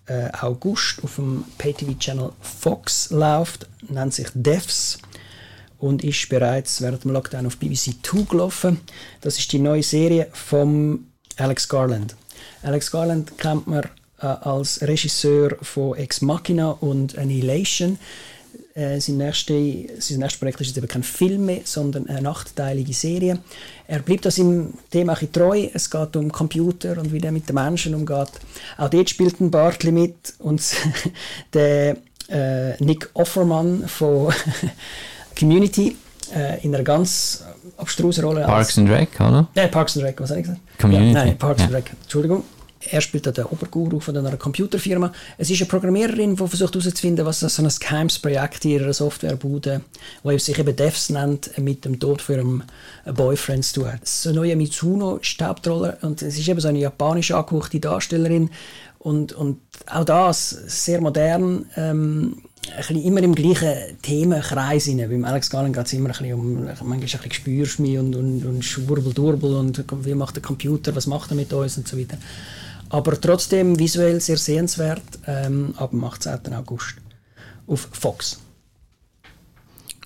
Äh, 0.09 0.31
August 0.41 1.03
auf 1.03 1.17
dem 1.17 1.45
Pay-TV-Channel 1.59 2.31
Fox 2.41 3.11
läuft, 3.11 3.67
nennt 3.89 4.15
sich 4.15 4.29
Devs 4.35 4.99
und 5.79 6.05
ist 6.05 6.29
bereits 6.29 6.81
während 6.81 7.03
dem 7.03 7.11
Lockdown 7.11 7.47
auf 7.47 7.57
BBC 7.57 7.97
2 8.03 8.23
gelaufen. 8.23 8.81
Das 9.21 9.37
ist 9.39 9.51
die 9.53 9.59
neue 9.59 9.83
Serie 9.83 10.29
von 10.33 11.07
Alex 11.37 11.69
Garland. 11.69 12.15
Alex 12.63 12.91
Garland 12.91 13.37
kennt 13.37 13.67
man 13.67 13.83
äh, 14.21 14.27
als 14.27 14.81
Regisseur 14.83 15.57
von 15.61 15.97
Ex 15.97 16.21
Machina 16.23 16.71
und 16.71 17.19
Annihilation. 17.19 17.99
Äh, 18.77 19.01
sein, 19.01 19.17
nächstes, 19.17 20.07
sein 20.07 20.19
nächstes 20.19 20.39
Projekt 20.39 20.61
ist 20.61 20.67
jetzt 20.67 20.77
eben 20.77 20.87
kein 20.87 21.03
Film 21.03 21.47
mehr, 21.47 21.63
sondern 21.65 22.11
eine 22.11 22.29
achtteilige 22.29 22.93
Serie. 22.93 23.39
Er 23.87 24.01
bleibt 24.01 24.27
das 24.27 24.37
im 24.37 24.75
Thema 24.91 25.17
ein 25.19 25.33
treu. 25.33 25.69
Es 25.73 25.91
geht 25.91 26.15
um 26.15 26.31
Computer 26.31 26.99
und 26.99 27.11
wie 27.11 27.19
der 27.19 27.33
mit 27.33 27.49
den 27.49 27.55
Menschen 27.55 27.95
umgeht. 27.95 28.29
Auch 28.77 28.91
dort 28.91 29.09
spielt 29.09 29.41
ein 29.41 29.51
Bartli 29.51 29.93
mit 29.93 30.35
und 30.41 30.63
der 31.55 31.97
äh, 32.29 32.85
Nick 32.85 33.09
Offerman 33.15 33.89
von 33.89 34.35
Community 35.39 35.97
äh, 36.35 36.63
in 36.63 36.75
einer 36.75 36.85
ganz 36.85 37.45
abstrusen 37.79 38.25
Rolle. 38.25 38.43
Parks 38.43 38.77
and 38.77 38.91
Rec, 38.91 39.09
oder? 39.19 39.49
Nein, 39.55 39.71
Parks 39.71 39.97
and 39.97 40.05
Rec, 40.05 40.21
was 40.21 40.29
habe 40.29 40.41
ich 40.41 40.47
gesagt? 40.47 40.63
Community. 40.79 41.15
Ja, 41.15 41.25
nein, 41.25 41.39
Parks 41.39 41.61
ja. 41.61 41.67
and 41.69 41.77
Rec, 41.77 41.91
Entschuldigung. 42.03 42.45
Er 42.91 43.01
spielt 43.01 43.27
den 43.27 43.45
Oberguru 43.45 44.01
von 44.01 44.17
einer 44.17 44.37
Computerfirma. 44.37 45.13
Es 45.39 45.51
ist 45.51 45.61
eine 45.61 45.69
Programmiererin, 45.69 46.37
die 46.37 46.49
versucht 46.49 46.75
herauszufinden, 46.75 47.27
was 47.27 47.41
so 47.41 47.63
ein 47.63 47.69
geheimes 47.69 48.19
Projekt 48.19 48.65
in 48.65 48.73
ihrer 48.73 48.93
Softwarebude, 48.93 49.83
wo 50.23 50.37
sich 50.39 50.59
eben 50.59 50.75
Devs 50.75 51.11
nennt, 51.11 51.57
mit 51.59 51.85
dem 51.85 51.99
Tod 51.99 52.23
für 52.23 52.39
einen 52.39 52.63
Boyfriend 53.05 53.65
zu 53.65 53.81
tun 53.81 53.93
hat. 53.93 54.07
So 54.07 54.31
eine 54.31 54.39
neue 54.39 54.57
Mitsuno 54.57 55.17
ist 55.17 55.43
und 56.03 56.23
es 56.23 56.39
ist 56.39 56.49
eben 56.49 56.61
so 56.61 56.69
eine 56.69 56.79
japanisch 56.79 57.31
angehauchte 57.31 57.81
Darstellerin 57.81 58.51
und, 58.99 59.33
und 59.33 59.61
auch 59.87 60.05
das 60.05 60.51
sehr 60.51 61.01
modern. 61.01 61.67
Ähm, 61.77 62.43
ein 62.71 62.77
bisschen 62.79 63.03
immer 63.03 63.23
im 63.23 63.35
gleichen 63.35 64.01
Themenkreis 64.03 64.89
rein. 64.89 65.09
Beim 65.09 65.25
Alex 65.25 65.51
Gallen 65.51 65.73
geht 65.73 65.87
es 65.87 65.93
immer 65.93 66.09
ein 66.09 66.13
bisschen 66.13 66.35
um, 66.35 66.65
manchmal 66.65 66.95
ein 66.95 67.01
bisschen 67.01 67.33
spürst 67.33 67.79
und, 67.79 68.17
und, 68.17 68.45
und 68.45 68.65
schwurbel, 68.65 69.13
durbel 69.13 69.55
und 69.55 69.85
wie 70.05 70.15
macht 70.15 70.37
der 70.37 70.43
Computer, 70.43 70.95
was 70.97 71.07
macht 71.07 71.31
er 71.31 71.37
mit 71.37 71.53
uns 71.53 71.79
und 71.79 71.87
so 71.87 71.97
weiter. 71.97 72.19
Aber 72.89 73.21
trotzdem 73.21 73.79
visuell 73.79 74.21
sehr 74.21 74.39
sehenswert 74.39 75.03
ähm, 75.27 75.75
ab 75.77 75.91
dem 75.91 76.05
18. 76.05 76.55
August 76.55 76.97
auf 77.67 77.89
Fox. 77.93 78.41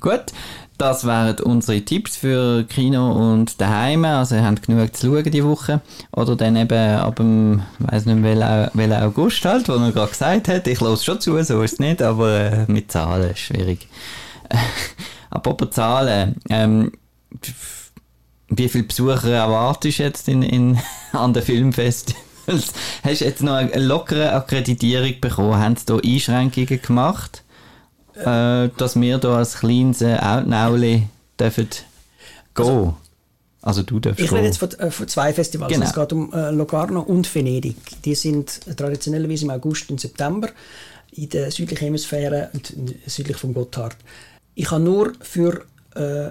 Gut, 0.01 0.33
das 0.79 1.05
wären 1.07 1.39
unsere 1.41 1.83
Tipps 1.83 2.17
für 2.17 2.65
Kino 2.65 3.13
und 3.13 3.61
daheim. 3.61 4.07
Also 4.07 4.37
ihr 4.37 4.45
habt 4.45 4.67
genug 4.67 4.97
zu 4.97 5.09
schauen 5.09 5.31
die 5.31 5.45
Woche. 5.45 5.83
Oder 6.13 6.37
dann 6.37 6.57
eben 6.57 6.97
ab 6.97 7.17
dem, 7.17 7.63
weiß 7.81 8.07
nicht 8.07 8.23
welchen 8.23 8.93
August 8.95 9.45
halt, 9.45 9.69
wo 9.69 9.75
er 9.75 9.93
gerade 9.93 10.11
gesagt 10.11 10.49
hat. 10.49 10.67
Ich 10.67 10.81
lasse 10.81 11.05
schon 11.05 11.21
zu, 11.21 11.33
so 11.43 11.63
ist 11.63 11.75
es 11.75 11.79
nicht, 11.81 12.01
aber 12.01 12.41
äh, 12.41 12.65
mit 12.67 12.91
Zahlen 12.91 13.37
schwierig. 13.37 13.89
Apropos 15.31 15.71
Zahlen, 15.71 16.37
ähm, 16.49 16.93
wie 18.49 18.69
viele 18.71 18.85
Besucher 18.85 19.33
erwartest 19.33 19.99
du 19.99 20.03
jetzt 20.03 20.29
in, 20.29 20.43
in, 20.43 20.79
an 21.13 21.35
den 21.35 21.43
Filmfestivals? 22.51 22.73
Hast 23.05 23.21
du 23.21 23.25
jetzt 23.25 23.43
noch 23.43 23.55
eine 23.55 23.79
lockere 23.79 24.33
Akkreditierung 24.33 25.21
bekommen? 25.21 25.57
Haben 25.57 25.77
sie 25.77 25.87
da 25.87 25.97
Einschränkungen 25.97 26.83
gemacht? 26.83 27.43
äh, 28.25 28.69
dass 28.77 29.01
wir 29.01 29.19
hier 29.19 29.31
als 29.31 29.55
kleines 29.59 30.03
Outnauli 30.03 31.07
dürfen 31.39 31.69
gehen. 31.69 31.87
Also, 32.55 32.97
also 33.63 33.83
du 33.83 34.01
darfst 34.01 34.21
Ich 34.21 34.33
rede 34.33 34.47
jetzt 34.47 34.59
von, 34.59 34.71
äh, 34.73 34.91
von 34.91 35.09
zwei 35.09 35.33
Festivals. 35.33 35.73
Genau. 35.73 35.87
Es 35.87 35.95
geht 35.95 36.13
um 36.13 36.33
äh, 36.33 36.51
Locarno 36.51 37.01
und 37.01 37.33
Venedig. 37.35 37.77
Die 38.05 38.15
sind 38.15 38.61
traditionellerweise 38.77 39.45
im 39.45 39.51
August 39.51 39.91
und 39.91 40.01
September 40.01 40.49
in 41.13 41.29
der 41.29 41.51
südlichen 41.51 41.85
Hemisphäre 41.85 42.51
und 42.53 42.73
südlich 43.07 43.37
vom 43.37 43.53
Gotthard. 43.55 43.97
Ich 44.55 44.71
habe 44.71 44.83
nur 44.83 45.13
für 45.21 45.65
äh, 45.95 46.31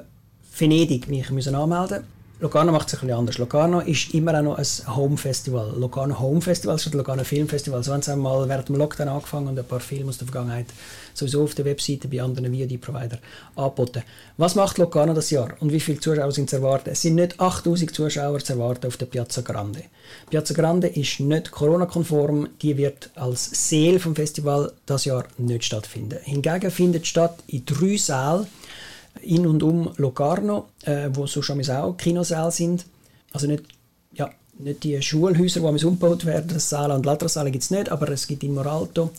Venedig 0.58 1.08
mich 1.08 1.30
müssen 1.32 1.56
anmelden 1.56 2.04
Locarno 2.42 2.72
macht 2.72 2.88
es 2.88 2.94
ein 2.94 3.02
bisschen 3.02 3.18
anders. 3.18 3.38
Locarno 3.38 3.82
ist 3.82 4.14
immer 4.14 4.34
auch 4.40 4.42
noch 4.42 4.58
ein 4.58 4.96
Home-Festival. 4.96 5.74
Locarno 5.78 6.18
Home 6.20 6.40
Festival 6.40 6.80
statt 6.80 6.94
Locarno 6.94 7.26
Film 7.26 7.50
Festival. 7.50 7.84
So 7.84 7.92
haben 7.92 8.02
sie 8.02 8.14
einmal 8.14 8.48
während 8.48 8.70
dem 8.70 8.78
Lockdown 8.78 9.10
angefangen 9.10 9.50
und 9.50 9.60
ein 9.60 9.66
paar 9.66 9.82
Filme 9.82 10.08
aus 10.08 10.20
der 10.20 10.28
Vergangenheit 10.28 10.68
sowieso 11.14 11.44
auf 11.44 11.54
der 11.54 11.66
Webseite 11.66 12.08
bei 12.08 12.22
anderen 12.22 12.54
VOD-Provider 12.54 13.18
angeboten. 13.58 14.04
Was 14.38 14.56
macht 14.56 14.78
Locarno 14.78 15.14
das 15.14 15.32
Jahr 15.32 15.50
und 15.60 15.74
wie 15.74 15.82
viele 15.82 16.00
Zuschauer 16.00 16.32
sind 16.32 16.50
zu 16.50 16.56
erwarten? 16.56 16.92
Es 16.92 17.02
sind 17.02 17.16
nicht 17.16 17.38
8000 17.42 17.94
Zuschauer 17.94 18.40
zu 18.40 18.54
erwarten 18.54 18.88
auf 18.88 18.96
der 18.96 19.08
Piazza 19.08 19.42
Grande. 19.42 19.84
Piazza 20.30 20.54
Grande 20.54 20.88
ist 20.88 21.20
nicht 21.20 21.52
Corona-konform, 21.52 22.48
die 22.62 22.78
wird 22.78 23.10
als 23.16 23.68
Seel 23.68 24.00
vom 24.00 24.16
Festival 24.16 24.72
das 24.86 25.04
Jahr 25.04 25.26
nicht 25.38 25.66
stattfinden. 25.66 26.20
Hingegen 26.24 26.72
findet 26.72 27.06
statt 27.06 27.38
in 27.48 27.66
drei 27.66 27.98
Sälen 27.98 28.48
in 29.22 29.46
und 29.48 29.64
um 29.64 29.92
Locarno, 29.98 30.70
äh, 30.84 31.10
wo 31.14 31.28
so 31.28 31.42
schon 31.42 31.68
auch 31.70 31.98
Kinosäle 31.98 32.52
sind. 32.52 32.86
Also 33.32 33.48
nicht, 33.48 33.64
ja, 34.14 34.30
nicht 34.58 34.84
die 34.84 35.02
Schulhäuser, 35.02 35.60
die 35.60 35.86
umgebaut 35.86 36.26
werden, 36.26 36.52
das 36.54 36.70
Sala 36.70 36.96
und 36.96 37.06
Latrasale 37.06 37.52
gibt 37.52 37.64
es 37.64 37.72
nicht, 37.72 37.90
aber 37.90 38.10
es 38.10 38.28
gibt 38.28 38.44
in 38.44 38.54
Moralto, 38.54 39.12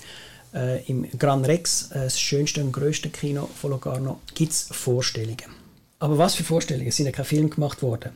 äh, 0.54 0.84
im 0.86 1.06
Gran 1.18 1.44
Rex, 1.44 1.90
äh, 1.92 2.04
das 2.04 2.20
schönste 2.20 2.62
und 2.62 2.72
grösste 2.72 3.08
Kino 3.10 3.48
von 3.60 3.70
Locarno, 3.70 4.20
gibt 4.34 4.52
es 4.52 4.68
Vorstellungen. 4.70 5.60
Aber 5.98 6.18
was 6.18 6.34
für 6.34 6.44
Vorstellungen? 6.44 6.88
Es 6.88 6.96
sind 6.96 7.06
ja 7.06 7.12
keine 7.12 7.26
Filme 7.26 7.48
gemacht 7.48 7.82
worden. 7.82 8.12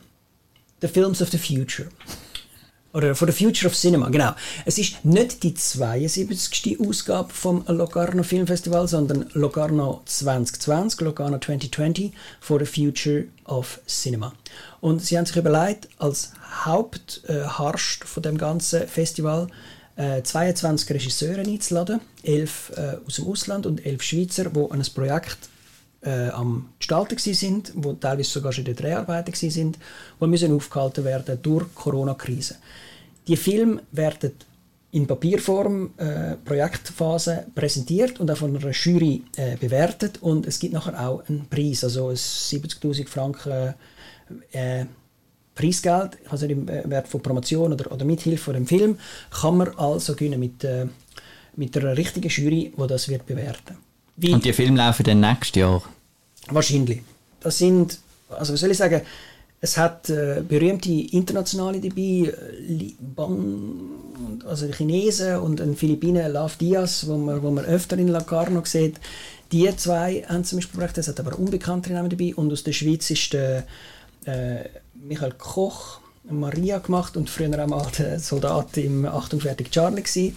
The 0.81 0.87
Films 0.87 1.21
of 1.21 1.29
the 1.29 1.37
Future 1.37 1.87
oder 2.95 3.13
for 3.13 3.29
the 3.29 3.33
Future 3.33 3.69
of 3.69 3.75
Cinema, 3.75 4.09
genau. 4.09 4.31
Es 4.63 4.77
ist 4.77 5.03
nicht 5.03 5.43
die 5.43 5.53
72. 5.53 6.79
Ausgabe 6.79 7.31
vom 7.33 7.65
Locarno 7.67 8.23
Filmfestival, 8.23 8.87
sondern 8.87 9.29
Locarno 9.33 10.01
2020, 10.05 11.01
Locarno 11.01 11.37
2020 11.37 12.13
for 12.39 12.59
the 12.59 12.65
Future 12.65 13.25
of 13.43 13.81
Cinema. 13.85 14.33
Und 14.79 15.01
sie 15.01 15.17
haben 15.17 15.25
sich 15.25 15.35
überlegt, 15.35 15.89
als 15.99 16.31
Hauptharst 16.63 18.01
äh, 18.03 18.05
von 18.05 18.23
dem 18.23 18.37
ganzen 18.37 18.87
Festival 18.87 19.47
äh, 19.97 20.23
22 20.23 20.89
Regisseure 20.89 21.41
einzuladen, 21.41 21.99
11 22.23 22.71
äh, 22.77 22.97
aus 23.05 23.15
dem 23.15 23.27
Ausland 23.27 23.65
und 23.65 23.85
11 23.85 24.01
Schweizer, 24.01 24.45
die 24.45 24.71
ein 24.71 24.83
Projekt 24.93 25.49
äh, 26.05 26.29
am 26.29 26.69
Gestalten 26.79 27.17
sind, 27.17 27.73
wo 27.75 27.93
teilweise 27.93 28.29
sogar 28.29 28.51
schon 28.51 28.65
in 28.65 28.75
der 28.75 28.83
Dreharbeiten 28.83 29.33
sind, 29.33 29.77
die 30.21 30.27
müssen 30.27 30.55
aufgehalten 30.55 31.03
werden 31.03 31.39
durch 31.41 31.65
die 31.65 31.75
Corona-Krise. 31.75 32.55
Die 33.27 33.35
Filme 33.35 33.81
werden 33.91 34.31
in 34.91 35.07
Papierform 35.07 35.91
äh, 35.97 36.35
Projektphase 36.45 37.47
präsentiert 37.53 38.19
und 38.19 38.31
auch 38.31 38.37
von 38.37 38.55
einer 38.55 38.71
Jury 38.71 39.23
äh, 39.35 39.57
bewertet 39.57 40.21
und 40.21 40.45
es 40.45 40.59
gibt 40.59 40.73
nachher 40.73 41.07
auch 41.07 41.27
einen 41.27 41.47
Preis, 41.49 41.83
also 41.83 42.09
ein 42.09 42.15
70'000 42.15 43.07
Franken 43.07 43.73
äh, 44.51 44.85
Preisgeld, 45.53 46.17
also 46.29 46.45
im 46.45 46.67
Wert 46.67 47.07
von 47.07 47.21
Promotion 47.21 47.73
oder, 47.73 47.91
oder 47.91 48.05
Mithilfe 48.05 48.43
von 48.43 48.53
dem 48.53 48.67
Film, 48.67 48.97
kann 49.31 49.57
man 49.57 49.69
also 49.77 50.13
gewinnen 50.13 50.39
mit, 50.39 50.63
äh, 50.63 50.87
mit 51.55 51.75
einer 51.77 51.97
richtigen 51.97 52.29
Jury, 52.29 52.73
die 52.77 52.87
das 52.87 53.09
wird 53.09 53.25
bewerten. 53.25 53.77
Wie, 54.17 54.33
und 54.33 54.45
die 54.45 54.53
Filme 54.53 54.77
laufen 54.77 55.03
dann 55.03 55.19
nächstes 55.19 55.59
Jahr? 55.59 55.83
Wahrscheinlich. 56.49 57.01
Das 57.39 57.57
sind, 57.57 57.99
also 58.29 58.53
was 58.53 58.59
soll 58.59 58.71
ich 58.71 58.77
sagen, 58.77 59.01
es 59.61 59.77
hat 59.77 60.09
äh, 60.09 60.43
berühmte 60.47 60.91
Internationale 60.91 61.79
dabei, 61.79 62.31
äh, 62.31 62.93
also 64.45 64.67
Chinesen 64.67 65.37
und 65.37 65.59
ein 65.59 65.75
Philippiner, 65.75 66.29
Love 66.29 66.53
Diaz, 66.59 67.07
wo 67.07 67.17
man, 67.17 67.41
wo 67.41 67.49
man 67.49 67.65
öfter 67.65 67.97
in 67.97 68.09
Locarno 68.09 68.63
sieht. 68.63 68.99
Die 69.51 69.75
zwei 69.75 70.23
haben 70.27 70.43
zum 70.43 70.57
Beispiel 70.57 70.79
gebracht, 70.79 70.97
es 70.97 71.07
hat 71.07 71.19
aber 71.19 71.37
unbekanntere 71.39 71.93
Namen 71.93 72.09
dabei. 72.09 72.35
Und 72.35 72.51
aus 72.51 72.63
der 72.63 72.73
Schweiz 72.73 73.09
ist 73.09 73.33
der 73.33 73.65
äh, 74.25 74.65
Michael 74.93 75.33
Koch, 75.37 75.99
Maria 76.29 76.79
gemacht 76.79 77.17
und 77.17 77.29
früher 77.29 77.63
auch 77.63 77.67
mal 77.67 77.87
der 77.97 78.19
Soldat 78.19 78.77
im 78.77 79.05
Achtung 79.05 79.39
fertig 79.39 79.71
Charlie 79.71 80.01
gewesen. 80.01 80.35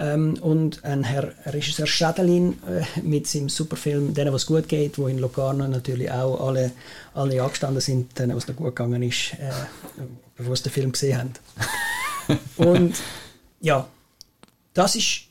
Ähm, 0.00 0.38
und 0.40 0.82
ein 0.82 1.04
Herr 1.04 1.34
Regisseur 1.44 1.86
Schädelin 1.86 2.58
äh, 2.66 3.00
mit 3.02 3.26
seinem 3.26 3.50
Superfilm 3.50 4.14
«Denen, 4.14 4.32
was 4.32 4.46
gut 4.46 4.66
geht», 4.66 4.96
wo 4.96 5.08
in 5.08 5.18
Locarno 5.18 5.68
natürlich 5.68 6.10
auch 6.10 6.48
alle, 6.48 6.72
alle 7.12 7.42
angestanden 7.42 7.82
sind, 7.82 8.18
denen, 8.18 8.34
was 8.34 8.48
noch 8.48 8.56
gut 8.56 8.74
gegangen 8.74 9.02
ist, 9.02 9.34
äh, 9.34 9.52
bevor 10.36 10.56
sie 10.56 10.62
den 10.62 10.72
Film 10.72 10.92
gesehen 10.92 11.18
haben. 11.18 12.38
und 12.56 12.96
ja, 13.60 13.86
das 14.72 14.96
ist 14.96 15.24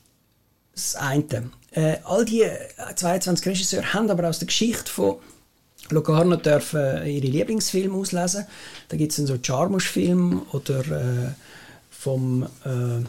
das 0.72 0.94
eine. 0.94 1.50
Äh, 1.72 1.96
all 2.04 2.24
die 2.24 2.46
22 2.94 3.46
Regisseure 3.46 3.92
haben 3.92 4.08
aber 4.08 4.28
aus 4.28 4.38
der 4.38 4.46
Geschichte 4.46 4.90
von 4.90 5.16
Locarno 5.88 6.36
dürfen 6.36 7.04
ihre 7.06 7.26
Lieblingsfilme 7.26 7.96
auslesen. 7.96 8.46
Da 8.88 8.96
gibt 8.96 9.10
es 9.10 9.26
so 9.26 9.36
Charmusch-Film 9.42 10.42
oder 10.52 10.80
äh, 10.80 11.32
vom 11.90 12.44
äh, 12.64 13.04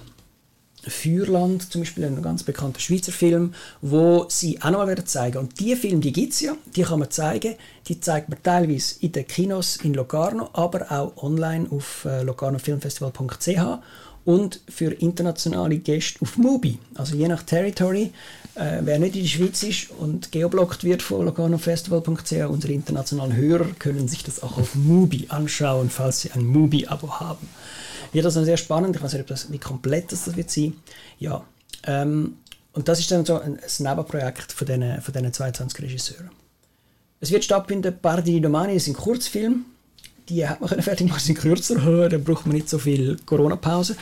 Feuerland, 0.87 1.71
zum 1.71 1.81
Beispiel 1.81 2.05
ein 2.05 2.21
ganz 2.21 2.43
bekannter 2.43 2.79
Schweizer 2.79 3.11
Film, 3.11 3.53
wo 3.81 4.25
sie 4.29 4.61
auch 4.61 4.71
noch 4.71 4.85
mal 4.85 5.03
zeigen 5.05 5.37
Und 5.37 5.59
die 5.59 5.75
Filme, 5.75 5.99
die 5.99 6.11
gibt 6.11 6.33
es 6.33 6.41
ja, 6.41 6.55
die 6.75 6.83
kann 6.83 6.99
man 6.99 7.11
zeigen. 7.11 7.55
Die 7.87 7.99
zeigt 7.99 8.29
man 8.29 8.41
teilweise 8.41 8.95
in 8.99 9.11
den 9.11 9.27
Kinos 9.27 9.77
in 9.77 9.93
Locarno, 9.93 10.49
aber 10.53 10.91
auch 10.91 11.21
online 11.21 11.67
auf 11.69 12.05
äh, 12.05 12.23
locarnofilmfestival.ch 12.23 13.79
und 14.23 14.59
für 14.69 14.91
internationale 14.91 15.77
Gäste 15.77 16.21
auf 16.21 16.37
Mubi. 16.37 16.77
Also 16.93 17.15
je 17.15 17.27
nach 17.27 17.43
Territory, 17.43 18.11
äh, 18.55 18.79
wer 18.81 18.99
nicht 18.99 19.15
in 19.15 19.23
der 19.23 19.29
Schweiz 19.29 19.63
ist 19.63 19.89
und 19.97 20.31
geoblockt 20.31 20.83
wird 20.83 21.01
von 21.01 21.25
locarnofestival.ch, 21.25 22.31
unsere 22.47 22.73
internationalen 22.73 23.35
Hörer 23.35 23.67
können 23.79 24.07
sich 24.07 24.23
das 24.23 24.43
auch 24.43 24.57
auf 24.57 24.75
Mubi 24.75 25.25
anschauen, 25.29 25.89
falls 25.89 26.21
sie 26.21 26.31
ein 26.31 26.45
Mubi-Abo 26.45 27.19
haben 27.19 27.47
wird 28.11 28.25
das 28.25 28.33
dann 28.33 28.45
sehr 28.45 28.57
spannend. 28.57 28.95
Ich 28.95 29.01
weiß 29.01 29.13
nicht, 29.13 29.21
ob 29.21 29.27
das, 29.27 29.51
wie 29.51 29.57
komplett 29.57 30.11
das 30.11 30.35
wird 30.35 30.51
sein. 30.51 30.73
Ja, 31.19 31.43
ähm, 31.85 32.37
und 32.73 32.87
das 32.87 32.99
ist 32.99 33.11
dann 33.11 33.25
so 33.25 33.39
ein, 33.39 33.59
ein 33.59 33.83
Nebenprojekt 33.83 34.51
von 34.51 34.67
diesen, 34.67 35.01
von 35.01 35.13
diesen 35.13 35.33
22 35.33 35.81
Regisseuren. 35.81 36.29
Es 37.19 37.31
wird 37.31 37.43
stattfinden, 37.43 37.95
Pardi 38.01 38.33
di 38.33 38.41
Domani 38.41 38.75
ist 38.75 38.87
ein 38.87 38.93
Kurzfilm. 38.93 39.65
Die 40.29 40.47
hat 40.47 40.61
man 40.61 40.81
fertig 40.81 41.07
machen, 41.07 41.19
sind 41.19 41.37
kürzer, 41.37 41.75
da 42.09 42.17
braucht 42.17 42.45
man 42.45 42.55
nicht 42.55 42.69
so 42.69 42.79
viel 42.79 43.17
Corona-Pause. 43.25 43.95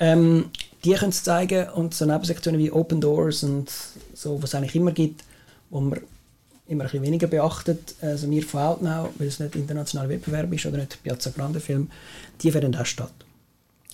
Ähm, 0.00 0.46
die 0.84 0.92
können 0.92 1.10
es 1.10 1.22
zeigen 1.22 1.68
und 1.70 1.94
so 1.94 2.06
Nebensektionen 2.06 2.60
wie 2.60 2.70
Open 2.70 3.00
Doors 3.00 3.42
und 3.42 3.70
so, 4.14 4.40
was 4.42 4.50
es 4.50 4.54
eigentlich 4.54 4.76
immer 4.76 4.92
gibt, 4.92 5.24
wo 5.70 5.80
man 5.80 6.00
immer 6.68 6.84
ein 6.84 6.90
bisschen 6.90 7.02
weniger 7.02 7.26
beachtet. 7.26 7.94
Also 8.00 8.30
wir 8.30 8.42
von 8.42 8.60
Outnow, 8.60 9.10
weil 9.18 9.28
es 9.28 9.40
nicht 9.40 9.56
internationaler 9.56 10.08
Wettbewerb 10.08 10.52
ist 10.52 10.66
oder 10.66 10.78
nicht 10.78 11.02
Piazza 11.02 11.30
Grande 11.30 11.60
Film, 11.60 11.90
die 12.42 12.54
werden 12.54 12.74
auch 12.76 12.86
statt. 12.86 13.12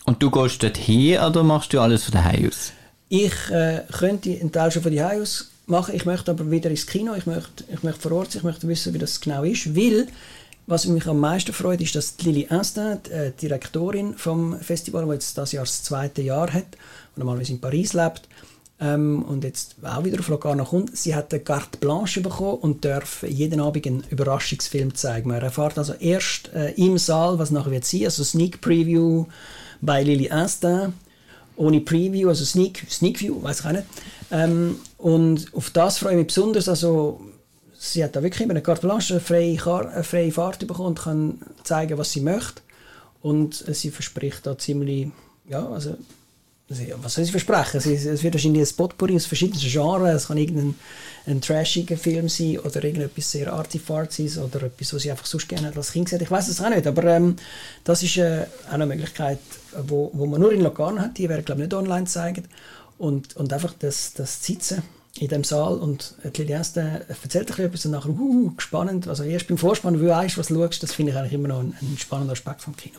Und 0.04 0.22
du 0.22 0.30
gehst 0.30 0.62
dort 0.62 0.76
hin 0.76 1.18
oder 1.18 1.42
machst 1.42 1.72
du 1.72 1.80
alles 1.80 2.04
von 2.04 2.12
daheim 2.12 2.48
aus? 2.48 2.72
Ich 3.08 3.50
äh, 3.50 3.82
könnte 3.92 4.30
einen 4.30 4.52
Teil 4.52 4.70
schon 4.70 4.82
von 4.82 4.94
daheim 4.94 5.22
aus 5.22 5.50
machen, 5.66 5.94
ich 5.94 6.04
möchte 6.04 6.30
aber 6.30 6.50
wieder 6.50 6.70
ins 6.70 6.86
Kino, 6.86 7.14
ich 7.14 7.26
möchte, 7.26 7.64
ich 7.72 7.82
möchte 7.82 8.00
vor 8.00 8.12
Ort 8.12 8.32
sein, 8.32 8.40
ich 8.40 8.44
möchte 8.44 8.68
wissen, 8.68 8.92
wie 8.92 8.98
das 8.98 9.20
genau 9.20 9.44
ist, 9.44 9.74
weil 9.74 10.08
was 10.66 10.86
mich 10.86 11.06
am 11.06 11.20
meisten 11.20 11.52
freut, 11.52 11.80
ist, 11.80 11.94
dass 11.94 12.16
Lili 12.22 12.48
die 12.48 13.10
äh, 13.10 13.32
Direktorin 13.40 14.14
vom 14.14 14.58
Festival, 14.58 15.04
die 15.04 15.12
jetzt 15.12 15.36
das 15.36 15.52
Jahr 15.52 15.64
das 15.64 15.82
zweite 15.82 16.22
Jahr 16.22 16.52
hat 16.52 16.76
und 17.14 17.18
normalerweise 17.18 17.52
in 17.52 17.60
Paris 17.60 17.92
lebt 17.92 18.28
ähm, 18.80 19.22
und 19.22 19.44
jetzt 19.44 19.76
auch 19.82 20.04
wieder 20.04 20.20
auf 20.20 20.28
Locarno 20.28 20.64
kommt, 20.64 20.96
sie 20.96 21.14
hat 21.14 21.32
eine 21.32 21.42
Carte 21.42 21.78
Blanche 21.78 22.22
bekommen 22.22 22.58
und 22.58 22.84
darf 22.84 23.22
jeden 23.24 23.60
Abend 23.60 23.86
einen 23.86 24.04
Überraschungsfilm 24.08 24.94
zeigen. 24.94 25.28
Man 25.28 25.42
erfährt 25.42 25.76
also 25.76 25.92
erst 25.94 26.50
äh, 26.54 26.70
im 26.72 26.96
Saal, 26.96 27.38
was 27.38 27.50
nachher 27.50 27.70
wird 27.70 27.84
sein, 27.84 28.04
also 28.04 28.24
Sneak 28.24 28.60
Preview 28.62 29.26
bei 29.84 30.02
Lili 30.02 30.26
Instin, 30.26 30.92
ohne 31.56 31.80
Preview, 31.80 32.28
also 32.28 32.44
Sneak, 32.44 32.84
Sneak 32.90 33.20
View, 33.20 33.42
weiß 33.42 33.60
ich 33.60 33.66
auch 33.66 33.72
nicht. 33.72 33.84
Ähm, 34.30 34.76
und 34.98 35.46
auf 35.54 35.70
das 35.70 35.98
freue 35.98 36.12
ich 36.12 36.18
mich 36.18 36.26
besonders, 36.28 36.68
also 36.68 37.20
sie 37.78 38.02
hat 38.02 38.16
da 38.16 38.22
wirklich 38.22 38.48
eine 38.48 38.62
Carte 38.62 38.80
Blanche, 38.80 39.14
eine 39.14 39.20
freie, 39.20 39.90
eine 39.92 40.04
freie 40.04 40.32
Fahrt 40.32 40.66
bekommen 40.66 40.88
und 40.88 40.98
kann 40.98 41.38
zeigen, 41.62 41.98
was 41.98 42.12
sie 42.12 42.20
möchte. 42.20 42.62
Und 43.22 43.54
sie 43.54 43.90
verspricht 43.90 44.46
da 44.46 44.58
ziemlich, 44.58 45.08
ja, 45.48 45.66
also, 45.66 45.96
was 47.02 47.14
soll 47.14 47.24
sie 47.24 47.30
versprechen? 47.30 47.78
Es 47.78 48.22
wird 48.22 48.34
wahrscheinlich 48.34 48.70
ein 48.70 48.76
Potpourri 48.76 49.16
aus 49.16 49.26
verschiedenen 49.26 49.60
Genres. 49.60 50.22
Es 50.22 50.28
kann 50.28 50.38
irgendein 50.38 50.74
ein 51.26 51.40
trashiger 51.40 51.96
Film 51.96 52.28
sein 52.28 52.58
oder 52.58 52.84
irgendetwas 52.84 53.30
sehr 53.30 53.52
artifarziges 53.52 54.38
oder 54.38 54.62
etwas, 54.64 54.92
was 54.92 55.02
sie 55.02 55.10
einfach 55.10 55.26
sonst 55.26 55.48
gerne 55.48 55.72
als 55.74 55.92
Kind 55.92 56.06
gesehen 56.06 56.22
Ich 56.22 56.30
weiß 56.30 56.48
es 56.48 56.60
auch 56.60 56.68
nicht, 56.68 56.86
aber 56.86 57.04
ähm, 57.04 57.36
das 57.82 58.02
ist 58.02 58.18
äh, 58.18 58.46
auch 58.68 58.74
eine 58.74 58.86
Möglichkeit, 58.86 59.38
wo, 59.86 60.10
wo 60.12 60.26
man 60.26 60.40
nur 60.40 60.52
in 60.52 60.60
Locarno 60.60 61.00
hat. 61.00 61.16
Die 61.18 61.28
werden, 61.28 61.44
glaube 61.44 61.62
ich, 61.62 61.68
nicht 61.68 61.74
online 61.74 62.04
zeigen. 62.06 62.44
Und, 62.98 63.36
und 63.36 63.52
einfach 63.52 63.74
das, 63.78 64.12
das 64.14 64.44
Sitzen 64.44 64.82
in 65.18 65.28
dem 65.28 65.44
Saal 65.44 65.78
und 65.78 66.14
die 66.24 66.42
Liliaste 66.42 67.06
erzählt 67.08 67.58
ein 67.58 67.66
etwas 67.66 67.86
und 67.86 67.92
nachher, 67.92 68.10
uh, 68.10 68.52
spannend. 68.58 69.08
Also 69.08 69.22
erst 69.22 69.48
beim 69.48 69.58
Vorspann, 69.58 70.00
wie 70.00 70.04
du 70.04 70.10
weißt, 70.10 70.38
was 70.38 70.48
du 70.48 70.54
schaust, 70.54 70.82
das 70.82 70.92
finde 70.92 71.12
ich 71.12 71.18
eigentlich 71.18 71.32
immer 71.32 71.48
noch 71.48 71.60
ein, 71.60 71.74
ein 71.80 71.98
spannender 71.98 72.32
Aspekt 72.32 72.62
vom 72.62 72.76
Kino. 72.76 72.98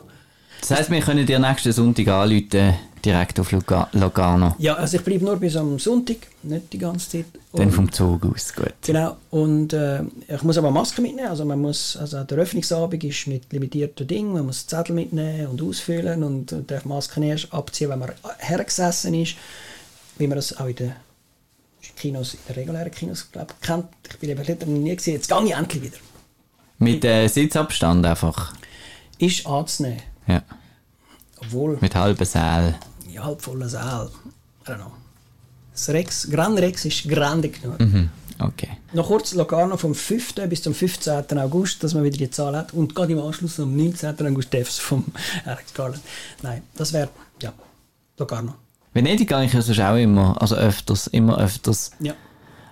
Das 0.61 0.71
heisst, 0.71 0.89
wir 0.89 0.99
können 1.01 1.25
dir 1.25 1.39
nächsten 1.39 1.71
Sonntag 1.71 2.07
anrufen, 2.07 2.73
direkt 3.05 3.39
auf 3.39 3.51
Locarno? 3.51 4.55
Ja, 4.57 4.73
also 4.75 4.97
ich 4.97 5.03
bleibe 5.03 5.23
nur 5.23 5.37
bis 5.37 5.55
am 5.55 5.77
Sonntag, 5.79 6.17
nicht 6.43 6.73
die 6.73 6.77
ganze 6.77 7.09
Zeit. 7.09 7.25
Und 7.51 7.59
Dann 7.59 7.71
vom 7.71 7.91
Zug 7.91 8.25
aus, 8.25 8.53
gut. 8.53 8.73
Genau, 8.81 9.17
und 9.31 9.73
äh, 9.73 10.01
ich 10.27 10.43
muss 10.43 10.57
aber 10.57 10.71
Maske 10.71 11.01
mitnehmen, 11.01 11.29
also 11.29 11.45
man 11.45 11.61
muss, 11.61 11.95
also 11.97 12.23
der 12.23 12.37
Öffnungsabend 12.37 13.03
ist 13.03 13.27
mit 13.27 13.51
limitierten 13.53 14.07
Dingen, 14.07 14.33
man 14.33 14.47
muss 14.47 14.65
Zettel 14.67 14.95
mitnehmen 14.95 15.47
und 15.47 15.61
ausfüllen 15.61 16.23
und 16.23 16.53
darf 16.67 16.85
Masken 16.85 17.23
erst 17.23 17.53
abziehen, 17.53 17.89
wenn 17.89 17.99
man 17.99 18.11
hergesessen 18.39 19.13
ist, 19.13 19.35
wie 20.17 20.27
man 20.27 20.37
das 20.37 20.57
auch 20.57 20.67
in 20.67 20.75
den 20.75 20.93
Kinos, 21.95 22.33
in 22.33 22.39
den 22.47 22.55
regulären 22.55 22.91
Kinos 22.91 23.31
glaub, 23.31 23.53
kennt. 23.61 23.85
Ich 24.09 24.17
bin 24.17 24.29
eben 24.31 24.83
nie 24.83 24.95
gesehen. 24.95 25.15
Jetzt 25.15 25.29
gehe 25.29 25.45
ich 25.45 25.55
endlich 25.55 25.83
wieder. 25.83 25.97
Mit 26.79 27.05
äh, 27.05 27.27
Sitzabstand 27.27 28.05
einfach? 28.05 28.53
Ist 29.17 29.45
anzunehmen. 29.45 30.01
Ja. 30.27 30.41
Obwohl... 31.39 31.77
Mit 31.81 31.95
halben 31.95 32.25
Saal. 32.25 32.75
Ja, 33.09 33.23
halb 33.23 33.41
vollen 33.41 33.69
Saal. 33.69 34.09
I 34.65 34.71
don't 34.71 34.75
know. 34.75 34.91
Das 35.71 35.89
Rex, 35.89 36.29
Grand 36.29 36.57
Rex 36.59 36.85
ist 36.85 37.07
grande 37.07 37.49
genug. 37.49 37.79
Mhm. 37.79 38.09
Okay. 38.39 38.69
Noch 38.93 39.07
kurz 39.07 39.33
Locarno 39.33 39.77
vom 39.77 39.95
5. 39.95 40.35
bis 40.49 40.61
zum 40.61 40.73
15. 40.73 41.37
August, 41.37 41.83
dass 41.83 41.93
man 41.93 42.03
wieder 42.03 42.17
die 42.17 42.29
Zahl 42.29 42.55
hat. 42.55 42.73
Und 42.73 42.95
gerade 42.95 43.13
im 43.13 43.19
Anschluss 43.19 43.59
am 43.59 43.75
19. 43.75 44.15
August 44.27 44.51
Devs 44.51 44.77
vom 44.77 45.05
Alex 45.45 45.73
Garland. 45.73 46.01
Nein, 46.41 46.63
das 46.75 46.91
wäre, 46.91 47.09
ja, 47.41 47.53
Locarno. 48.17 48.55
Venedig 48.93 49.27
gehe 49.27 49.43
ich 49.43 49.53
ja 49.53 49.61
sonst 49.61 49.79
auch 49.79 49.97
immer, 49.97 50.41
also 50.41 50.55
öfters, 50.55 51.07
immer 51.07 51.37
öfters. 51.37 51.91
Ja. 51.99 52.13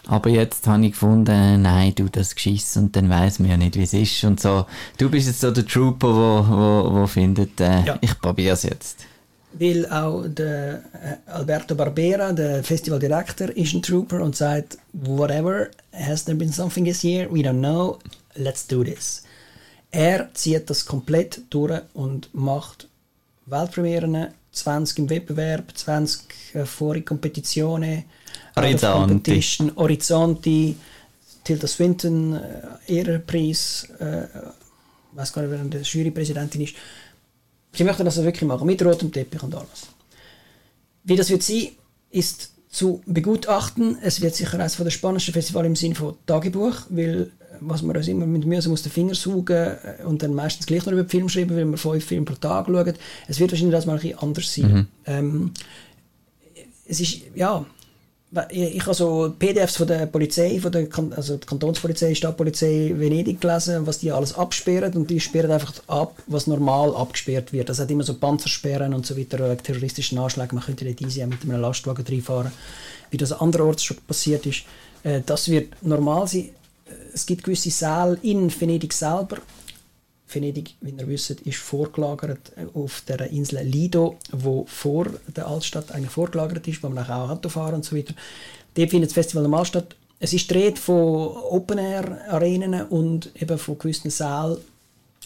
Aber 0.07 0.29
jetzt 0.29 0.67
habe 0.67 0.85
ich 0.85 0.91
gefunden, 0.91 1.61
nein, 1.61 1.93
du 1.95 2.09
das 2.09 2.35
geschiss 2.35 2.75
und 2.75 2.95
dann 2.95 3.09
weiß 3.09 3.39
man 3.39 3.51
ja 3.51 3.57
nicht, 3.57 3.77
wie 3.77 3.83
es 3.83 3.93
ist 3.93 4.23
und 4.25 4.39
so. 4.39 4.65
Du 4.97 5.09
bist 5.09 5.27
jetzt 5.27 5.39
so 5.39 5.51
der 5.51 5.65
Trooper, 5.65 6.09
wo, 6.09 6.45
wo, 6.47 7.01
wo 7.01 7.07
findet, 7.07 7.59
äh, 7.61 7.83
ja. 7.85 7.97
ich 8.01 8.19
probiere 8.19 8.53
es 8.53 8.63
jetzt. 8.63 9.05
Weil 9.53 9.85
auch 9.89 10.23
der 10.27 10.83
äh, 10.93 11.31
Alberto 11.31 11.75
Barbera, 11.75 12.33
der 12.33 12.63
Festivaldirektor, 12.63 13.49
ist 13.49 13.73
ein 13.73 13.81
Trooper 13.81 14.21
und 14.21 14.35
sagt, 14.35 14.77
whatever, 14.93 15.67
has 15.93 16.25
there 16.25 16.37
been 16.37 16.51
something 16.51 16.83
this 16.83 17.03
year? 17.03 17.31
We 17.31 17.39
don't 17.39 17.59
know, 17.59 17.99
let's 18.35 18.67
do 18.67 18.83
this. 18.83 19.23
Er 19.91 20.33
zieht 20.33 20.69
das 20.69 20.85
komplett 20.85 21.41
durch 21.51 21.81
und 21.93 22.33
macht 22.33 22.87
Weltpremieren 23.45 24.29
20 24.51 24.99
im 24.99 25.09
Wettbewerb, 25.09 25.75
20 25.75 26.55
äh, 26.55 27.01
Kompetitionen, 27.01 28.03
Orizzonti. 28.55 29.43
Orizzonti, 29.75 30.75
Tilda 31.43 31.67
Swinton, 31.67 32.35
äh, 32.35 32.93
Ehrenpreis, 32.95 33.87
äh, 33.99 34.23
ich 34.23 35.17
weiß 35.17 35.33
gar 35.33 35.43
nicht, 35.43 35.51
wer 35.51 35.79
die 35.81 35.85
Jurypräsidentin 35.85 36.61
ist. 36.61 36.75
Sie 37.73 37.83
möchten 37.83 38.05
das 38.05 38.21
wirklich 38.21 38.47
machen, 38.47 38.65
mit 38.65 38.83
rotem 38.83 39.11
Teppich 39.11 39.41
und 39.43 39.55
alles. 39.55 39.87
Wie 41.03 41.15
das 41.15 41.29
wird 41.29 41.43
sein, 41.43 41.69
ist 42.11 42.51
zu 42.69 43.01
begutachten. 43.05 43.97
Es 44.01 44.21
wird 44.21 44.35
sicher 44.35 44.59
eines 44.59 44.77
der 44.77 44.89
spannendsten 44.89 45.33
Festivals 45.33 45.67
im 45.67 45.75
Sinne 45.75 45.95
von 45.95 46.15
Tagebuch, 46.25 46.81
weil 46.89 47.31
was 47.59 47.81
man 47.81 47.95
uns 47.95 48.07
immer 48.07 48.25
mit 48.25 48.45
Mühe 48.45 48.57
aus 48.57 48.81
den 48.81 48.91
Fingern 48.91 49.15
saugen 49.15 49.55
äh, 49.55 50.03
und 50.05 50.23
dann 50.23 50.33
meistens 50.33 50.65
gleich 50.65 50.85
noch 50.85 50.93
über 50.93 51.03
den 51.03 51.09
Film 51.09 51.29
schreiben, 51.29 51.55
weil 51.55 51.65
wir 51.65 51.77
fünf 51.77 52.05
Filme 52.05 52.25
pro 52.25 52.35
Tag 52.35 52.65
schauen. 52.67 52.93
Es 53.27 53.39
wird 53.39 53.51
wahrscheinlich 53.51 53.75
das 53.75 53.85
mal 53.85 53.93
ein 53.93 53.99
bisschen 53.99 54.19
anders 54.19 54.53
sein. 54.53 54.73
Mhm. 54.73 54.87
Ähm, 55.05 55.51
es 56.85 56.99
ist, 56.99 57.21
ja, 57.35 57.65
ich 58.49 58.81
habe 58.81 58.93
so 58.95 59.33
PDFs 59.37 59.77
von 59.77 59.87
der 59.87 60.07
Polizei, 60.07 60.59
von 60.59 60.71
der, 60.71 60.87
also 61.15 61.37
die 61.37 61.45
Kantonspolizei, 61.45 62.15
Stadtpolizei 62.15 62.93
Venedig 62.95 63.39
gelesen, 63.39 63.85
was 63.85 63.99
die 63.99 64.11
alles 64.11 64.35
absperren 64.35 64.93
und 64.93 65.09
die 65.09 65.19
sperren 65.19 65.51
einfach 65.51 65.73
ab, 65.87 66.15
was 66.27 66.47
normal 66.47 66.95
abgesperrt 66.95 67.53
wird. 67.53 67.69
Das 67.69 67.79
hat 67.79 67.91
immer 67.91 68.03
so 68.03 68.15
Panzersperren 68.15 68.93
und 68.93 69.05
so 69.05 69.17
weiter, 69.17 69.55
terroristischen 69.57 70.17
Anschläge, 70.17 70.55
man 70.55 70.63
könnte 70.63 70.85
nicht 70.85 71.01
easy 71.01 71.25
mit 71.25 71.43
einem 71.43 71.61
Lastwagen 71.61 72.05
reinfahren, 72.05 72.51
wie 73.11 73.17
das 73.17 73.31
anderorts 73.31 73.83
schon 73.83 73.97
passiert 74.07 74.45
ist. 74.45 74.63
Äh, 75.03 75.21
das 75.25 75.49
wird 75.49 75.83
normal 75.83 76.27
sein 76.27 76.49
es 77.13 77.25
gibt 77.25 77.43
gewisse 77.43 77.69
Säle 77.69 78.17
in 78.21 78.49
Venedig 78.49 78.93
selber. 78.93 79.37
Venedig, 80.27 80.75
wie 80.81 80.91
ihr 80.91 81.07
wisst, 81.07 81.29
ist 81.31 81.57
vorgelagert 81.57 82.53
auf 82.73 83.01
der 83.07 83.29
Insel 83.31 83.61
Lido, 83.63 84.17
wo 84.31 84.65
vor 84.67 85.07
der 85.35 85.47
Altstadt 85.47 85.91
eigentlich 85.91 86.11
vorgelagert 86.11 86.67
ist, 86.67 86.81
wo 86.81 86.89
man 86.89 87.05
auch 87.05 87.29
Auto 87.29 87.49
fahren 87.49 87.75
und 87.75 87.85
so 87.85 87.95
weiter. 87.95 88.13
Dort 88.73 88.89
findet 88.89 89.09
das 89.09 89.13
Festival 89.13 89.43
normal 89.43 89.65
statt. 89.65 89.95
Es 90.19 90.33
ist 90.33 90.49
dreht 90.49 90.79
von 90.79 91.35
Open-Air-Arenen 91.49 92.85
und 92.87 93.29
eben 93.39 93.57
von 93.57 93.77
gewissen 93.77 94.09
Sälen, 94.09 94.57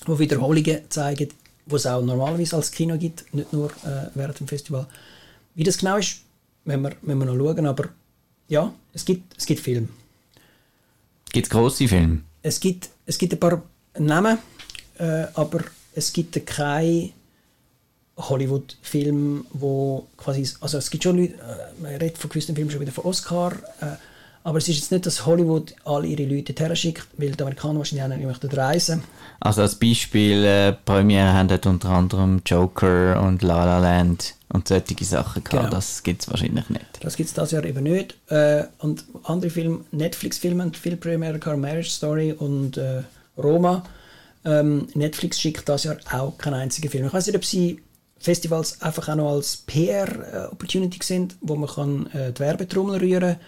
die 0.06 0.20
Wiederholungen 0.20 0.82
zeigen, 0.90 1.30
wo 1.66 1.76
es 1.76 1.86
auch 1.86 2.02
normalerweise 2.02 2.56
als 2.56 2.72
Kino 2.72 2.98
gibt, 2.98 3.32
nicht 3.34 3.54
nur 3.54 3.70
äh, 3.70 4.10
während 4.16 4.40
dem 4.40 4.48
Festival. 4.48 4.88
Wie 5.56 5.64
das 5.64 5.78
genau 5.78 5.98
ist, 5.98 6.22
müssen 6.66 6.82
wir, 6.82 6.96
müssen 7.02 7.20
wir 7.20 7.26
noch 7.26 7.38
schauen, 7.38 7.66
aber 7.66 7.90
ja, 8.48 8.74
es 8.94 9.06
gibt, 9.06 9.38
es 9.38 9.46
gibt 9.46 9.60
Filme. 9.60 9.88
Gibt 11.32 11.48
es 11.48 11.50
grosse 11.50 11.88
Filme? 11.88 12.22
Es 12.42 12.60
gibt, 12.60 12.90
es 13.06 13.18
gibt 13.18 13.34
ein 13.34 13.40
paar 13.40 13.64
Namen, 14.00 14.38
äh, 15.00 15.28
aber 15.34 15.60
es 15.94 16.14
gibt 16.14 16.46
keinen 16.46 17.14
Hollywood-Film, 18.18 19.46
wo 19.54 20.08
quasi, 20.18 20.48
also 20.62 20.78
es 20.78 20.90
gibt 20.90 21.04
schon 21.04 21.18
Leute, 21.18 21.34
äh, 21.34 21.82
man 21.82 21.92
redet 21.96 22.18
von 22.18 22.30
gewissen 22.30 22.56
Filmen 22.56 22.72
schon 22.72 22.82
wieder 22.82 22.92
von 22.92 23.06
Oscar, 23.06 23.54
äh, 23.82 23.96
aber 24.44 24.60
es 24.60 24.70
ist 24.70 24.78
jetzt 24.78 24.92
nicht, 24.94 25.06
dass 25.06 25.26
Hollywood 25.26 25.76
alle 25.84 26.08
ihre 26.08 26.24
Leute 26.24 26.54
dorthin 26.54 26.76
schickt, 26.76 27.08
weil 27.18 27.32
die 27.32 27.42
Amerikaner 27.42 27.80
wahrscheinlich 27.80 28.26
auch 28.26 28.42
nicht 28.42 28.58
reisen. 28.58 29.04
Also 29.42 29.62
als 29.62 29.76
Beispiel, 29.76 30.44
äh, 30.46 30.72
Premiere 30.72 31.34
haben 31.34 31.50
unter 31.66 31.90
anderem 31.90 32.42
Joker 32.46 33.22
und 33.22 33.42
La 33.42 33.66
La 33.66 33.80
Land 33.80 34.36
und 34.50 34.68
solche 34.68 35.04
Sachen 35.04 35.44
gehabt. 35.44 35.66
Genau. 35.66 35.70
Das 35.70 36.02
gibt 36.02 36.22
es 36.22 36.30
wahrscheinlich 36.30 36.70
nicht. 36.70 36.86
Das 37.02 37.18
gibt 37.18 37.28
es 37.28 37.36
das 37.36 37.52
Jahr 37.52 37.66
eben 37.66 37.84
nicht. 37.84 38.16
Äh, 38.30 38.64
und 38.80 39.04
andere 39.24 39.52
Filme, 39.52 39.82
Netflix-Filme 39.92 40.72
viel 40.74 40.96
Premiere 40.96 41.40
gehabt, 41.40 41.60
Marriage 41.60 41.90
Story 41.90 42.32
und 42.32 42.78
äh, 42.78 43.04
Roma. 43.38 43.84
Ähm, 44.46 44.88
Netflix 44.94 45.40
schickt 45.40 45.68
das 45.68 45.84
Jahr 45.84 45.98
auch 46.12 46.38
keinen 46.38 46.56
einzigen 46.56 46.90
Film. 46.90 47.08
Ich 47.08 47.14
weiß 47.14 47.28
nicht, 47.28 47.36
ob 47.36 47.46
sie 47.46 47.82
Festivals 48.20 48.82
einfach 48.82 49.10
auch 49.10 49.16
noch 49.16 49.32
als 49.32 49.58
PR-Opportunity 49.58 51.00
sind, 51.04 51.36
wo 51.42 51.56
man 51.56 51.70
kann, 51.70 52.08
äh, 52.14 52.32
die 52.32 52.40
Werbetrommel 52.40 53.00
rühren 53.00 53.34
kann 53.34 53.40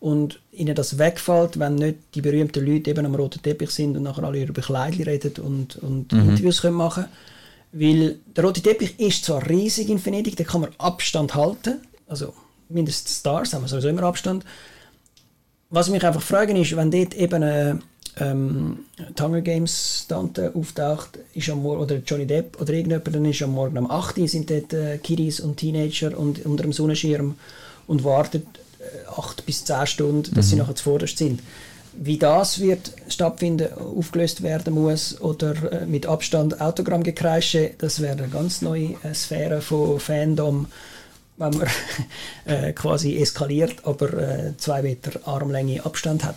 und 0.00 0.40
ihnen 0.50 0.74
das 0.74 0.98
wegfällt, 0.98 1.58
wenn 1.58 1.74
nicht 1.74 1.98
die 2.14 2.22
berühmten 2.22 2.64
Leute 2.64 2.90
eben 2.90 3.04
am 3.04 3.14
roten 3.14 3.42
Teppich 3.42 3.70
sind 3.70 3.96
und 3.96 4.02
nachher 4.02 4.24
alle 4.24 4.42
über 4.42 4.62
Kleidchen 4.62 5.04
reden 5.04 5.34
und, 5.42 5.76
und 5.76 6.12
mhm. 6.12 6.30
Interviews 6.30 6.62
können 6.62 6.76
machen 6.76 7.04
Weil 7.72 8.16
der 8.34 8.44
rote 8.44 8.62
Teppich 8.62 8.98
ist 8.98 9.26
zwar 9.26 9.48
riesig 9.48 9.90
in 9.90 10.04
Venedig, 10.04 10.36
da 10.36 10.44
kann 10.44 10.62
man 10.62 10.70
Abstand 10.78 11.34
halten, 11.34 11.82
also 12.08 12.32
mindestens 12.70 13.18
Stars 13.18 13.52
haben 13.52 13.62
wir 13.62 13.68
sowieso 13.68 13.88
immer 13.88 14.04
Abstand. 14.04 14.44
Was 15.68 15.90
mich 15.90 16.04
einfach 16.04 16.22
fragen 16.22 16.56
ist, 16.56 16.74
wenn 16.74 16.90
dort 16.90 17.14
eben 17.14 17.42
eine 17.42 17.80
ähm, 18.20 18.80
Hunger 19.18 19.40
Games 19.40 20.06
Tante 20.08 20.52
auftaucht, 20.54 21.18
ist 21.34 21.48
am 21.48 21.62
Morgen, 21.62 21.82
oder 21.82 21.96
Johnny 21.96 22.26
Depp 22.26 22.60
oder 22.60 22.72
irgendjemand, 22.72 23.14
dann 23.14 23.24
ist 23.24 23.42
am 23.42 23.52
Morgen 23.52 23.78
um 23.78 23.90
8 23.90 24.18
Uhr 24.18 24.28
sind 24.28 24.50
dort 24.50 24.72
äh, 24.72 24.98
Kiddies 24.98 25.40
und 25.40 25.56
Teenager 25.56 26.16
und, 26.16 26.44
unter 26.44 26.62
dem 26.62 26.72
Sonnenschirm 26.72 27.36
und 27.86 28.04
warten 28.04 28.42
äh, 28.78 29.08
8 29.18 29.46
bis 29.46 29.64
10 29.64 29.86
Stunden, 29.86 30.34
dass 30.34 30.46
mhm. 30.46 30.50
sie 30.50 30.56
nachher 30.56 30.76
zuvorderst 30.76 31.18
sind. 31.18 31.40
Wie 31.92 32.18
das 32.18 32.60
wird 32.60 32.92
stattfinden, 33.08 33.72
aufgelöst 33.72 34.42
werden 34.42 34.74
muss 34.74 35.20
oder 35.20 35.82
äh, 35.82 35.86
mit 35.86 36.06
Abstand 36.06 36.60
Autogrammgekreische, 36.60 37.72
das 37.78 38.00
wäre 38.00 38.18
eine 38.18 38.28
ganz 38.28 38.62
neue 38.62 38.94
äh, 39.02 39.14
Sphäre 39.14 39.60
von 39.60 39.98
Fandom, 39.98 40.66
wenn 41.36 41.50
man 41.50 41.68
äh, 42.44 42.72
quasi 42.72 43.16
eskaliert, 43.16 43.84
aber 43.84 44.12
äh, 44.12 44.52
zwei 44.56 44.82
Meter 44.82 45.26
Armlänge 45.26 45.84
Abstand 45.84 46.24
hat. 46.24 46.36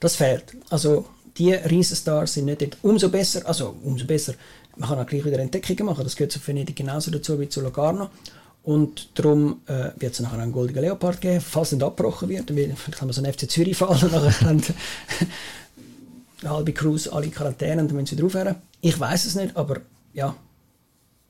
Das 0.00 0.16
fehlt. 0.16 0.56
Also 0.70 1.06
die 1.36 1.52
Riesenstars 1.52 2.34
sind 2.34 2.46
nicht 2.46 2.62
dort. 2.62 2.76
Umso 2.82 3.08
besser, 3.08 3.46
also 3.46 3.76
umso 3.84 4.06
besser, 4.06 4.34
man 4.76 4.88
kann 4.88 4.98
auch 4.98 5.06
gleich 5.06 5.24
wieder 5.24 5.38
Entdeckungen 5.38 5.86
machen, 5.86 6.04
das 6.04 6.16
gehört 6.16 6.32
zu 6.32 6.40
Venedig 6.44 6.76
genauso 6.76 7.10
dazu 7.10 7.38
wie 7.38 7.48
zu 7.48 7.60
Locarno. 7.60 8.10
Und 8.62 9.10
darum 9.18 9.62
äh, 9.66 9.90
wird 9.96 10.12
es 10.12 10.20
nachher 10.20 10.38
einen 10.38 10.52
Goldigen 10.52 10.82
Leopard 10.82 11.20
geben, 11.20 11.40
falls 11.40 11.72
nicht 11.72 11.82
abgebrochen 11.82 12.28
wird. 12.28 12.50
Vielleicht 12.50 13.00
haben 13.00 13.08
wir 13.08 13.14
so 13.14 13.22
einen 13.22 13.32
FC 13.32 13.50
Zürich 13.50 13.76
fallen 13.76 14.02
und 14.02 14.12
nachher 14.12 14.40
haben 14.42 14.62
eine 16.42 16.50
halbe 16.50 16.72
Cruise 16.72 17.10
alle 17.10 17.28
Quarantäne 17.28 17.80
und 17.82 17.88
dann 17.88 17.96
müssen 17.96 18.06
sie 18.06 18.16
wieder 18.16 18.26
aufhören. 18.26 18.56
Ich 18.80 18.98
weiß 18.98 19.24
es 19.24 19.34
nicht, 19.34 19.56
aber 19.56 19.80
ja, 20.12 20.36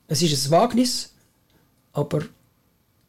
es 0.07 0.21
ist 0.21 0.45
ein 0.45 0.51
Wagnis, 0.51 1.13
aber 1.93 2.21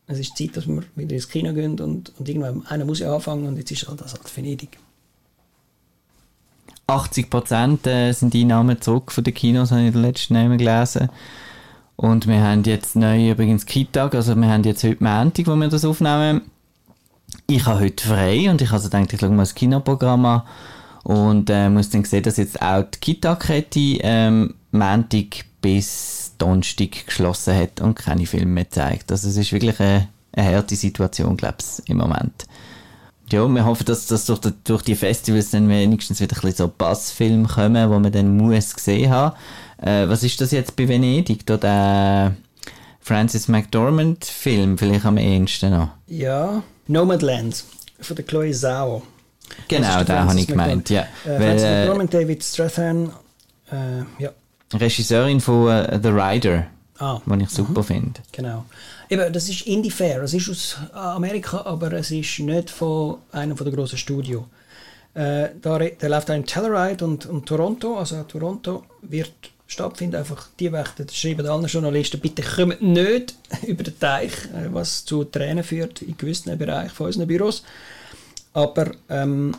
es 0.07 0.18
ist 0.18 0.37
Zeit, 0.37 0.57
dass 0.57 0.68
wir 0.68 0.83
wieder 0.94 1.14
ins 1.14 1.29
Kino 1.29 1.53
gehen 1.53 1.81
und, 1.81 2.12
und 2.16 2.29
irgendwann 2.29 2.64
einer 2.66 2.85
muss 2.85 3.01
ja 3.01 3.12
anfangen 3.12 3.46
und 3.46 3.57
jetzt 3.57 3.72
ist 3.72 3.88
halt 3.88 4.01
das 4.01 4.14
halt 4.14 4.37
Venedig. 4.37 4.79
80 6.86 7.30
Prozent 7.30 7.86
äh, 7.86 8.12
sind 8.12 8.34
die 8.34 8.42
Einnahmen 8.42 8.80
zurück 8.80 9.12
von 9.12 9.24
den 9.24 9.34
Kinos, 9.34 9.70
habe 9.70 9.82
ich 9.82 9.88
in 9.88 9.92
den 9.94 10.02
letzten 10.02 10.34
Namen 10.34 10.58
gelesen. 10.58 11.08
Und 11.96 12.26
wir 12.26 12.42
haben 12.42 12.64
jetzt 12.64 12.96
neu 12.96 13.30
übrigens 13.30 13.66
Kitag, 13.66 14.14
also 14.14 14.34
wir 14.34 14.48
haben 14.48 14.64
jetzt 14.64 14.82
heute 14.82 15.02
Montag, 15.02 15.46
wo 15.46 15.54
wir 15.54 15.68
das 15.68 15.84
aufnehmen. 15.84 16.42
Ich 17.46 17.66
habe 17.66 17.80
heute 17.80 18.06
frei 18.06 18.50
und 18.50 18.60
ich 18.60 18.68
habe 18.68 18.76
also 18.76 18.88
gedacht, 18.88 19.12
ich 19.12 19.20
schaue 19.20 19.30
mal 19.30 19.42
das 19.42 19.54
Kinoprogramm 19.54 20.24
an 20.24 20.42
und 21.04 21.50
äh, 21.50 21.68
muss 21.68 21.90
dann 21.90 22.04
sehen, 22.04 22.22
dass 22.22 22.36
jetzt 22.36 22.60
auch 22.60 22.82
die 22.82 22.98
Kita-Kette 22.98 23.98
ähm, 24.00 24.54
Montag 24.70 25.44
bis 25.60 26.32
Donnerstag 26.38 27.06
geschlossen 27.06 27.54
hat 27.54 27.80
und 27.80 27.94
keine 27.94 28.26
Filme 28.26 28.46
mehr 28.46 28.70
zeigt. 28.70 29.10
Also 29.12 29.28
es 29.28 29.36
ist 29.36 29.52
wirklich 29.52 29.78
eine, 29.80 30.08
eine 30.32 30.56
harte 30.56 30.76
Situation, 30.76 31.36
glaube 31.36 31.58
ich, 31.60 31.88
im 31.88 31.98
Moment. 31.98 32.46
Ja, 33.30 33.46
wir 33.48 33.64
hoffen, 33.64 33.87
dass, 33.87 34.06
dass 34.06 34.26
durch, 34.26 34.40
die, 34.40 34.52
durch 34.64 34.82
die 34.82 34.94
Festivals 34.94 35.50
dann 35.50 35.68
wenigstens 35.68 36.20
wieder 36.20 36.37
ein 36.37 36.40
bisschen 36.42 36.56
so 36.56 36.72
Bassfilme 36.76 37.48
kommen, 37.48 37.90
wo 37.90 37.98
man 37.98 38.12
dann 38.12 38.37
muss 38.37 38.74
gesehen 38.74 39.11
haben. 39.11 39.37
Äh, 39.80 40.08
was 40.08 40.22
ist 40.22 40.40
das 40.40 40.50
jetzt 40.50 40.76
bei 40.76 40.87
Venedig? 40.87 41.46
Da 41.46 41.56
der 41.56 42.37
Francis 43.00 43.48
McDormand 43.48 44.24
Film 44.24 44.78
vielleicht 44.78 45.04
am 45.04 45.16
ehesten 45.16 45.70
noch? 45.70 45.88
Ja, 46.06 46.62
Nomadland 46.87 47.64
von 48.00 48.16
der 48.16 48.24
Chloe 48.24 48.52
Zhao. 48.52 49.02
Genau, 49.68 50.04
da 50.04 50.24
habe 50.24 50.38
ich 50.38 50.46
gemeint, 50.46 50.88
ja. 50.90 51.02
Äh, 51.24 51.28
Weil, 51.28 51.38
Francis 51.38 51.66
äh, 51.66 51.80
McDormand, 51.80 52.14
David 52.14 52.44
Strathairn, 52.44 53.12
äh, 53.70 54.22
ja. 54.22 54.30
Regisseurin 54.74 55.40
von 55.40 55.66
uh, 55.66 55.98
The 56.02 56.08
Rider, 56.08 56.66
ah. 56.98 57.20
was 57.24 57.40
ich 57.40 57.50
super 57.50 57.80
mhm. 57.80 57.87
finde. 57.87 58.20
Genau. 58.32 58.64
Eben, 59.12 59.31
das 59.31 59.46
ist 59.46 59.66
Indie 59.66 59.90
Fair. 59.90 60.22
Es 60.22 60.33
ist 60.33 60.48
aus 60.48 60.77
Amerika, 60.94 61.66
aber 61.66 61.92
es 61.92 62.11
ist 62.11 62.38
nicht 62.38 62.70
von 62.70 63.18
einem 63.31 63.55
der 63.55 63.70
grossen 63.70 63.98
Studios. 63.98 64.44
Äh, 65.12 65.51
da, 65.61 65.79
der 65.79 66.09
läuft 66.09 66.31
auch 66.31 66.35
in 66.35 66.46
Telluride 66.46 67.05
und, 67.05 67.27
und 67.27 67.44
Toronto. 67.44 67.98
Also 67.98 68.22
Toronto 68.22 68.85
wird 69.03 69.35
stattfinden. 69.66 70.16
Einfach 70.16 70.48
die 70.59 70.72
Wächter 70.72 71.05
schreiben 71.12 71.46
allen 71.46 71.66
Journalisten, 71.66 72.20
bitte 72.20 72.40
kommt 72.40 72.81
nicht 72.81 73.35
über 73.66 73.83
den 73.83 73.98
Teich, 73.98 74.33
äh, 74.46 74.72
was 74.72 75.05
zu 75.05 75.25
Tränen 75.25 75.62
führt 75.62 76.01
in 76.01 76.16
gewissen 76.16 76.57
Bereichen 76.57 76.94
von 76.94 77.09
unseren 77.09 77.27
Büros. 77.27 77.64
Aber 78.55 78.92
ähm, 79.11 79.55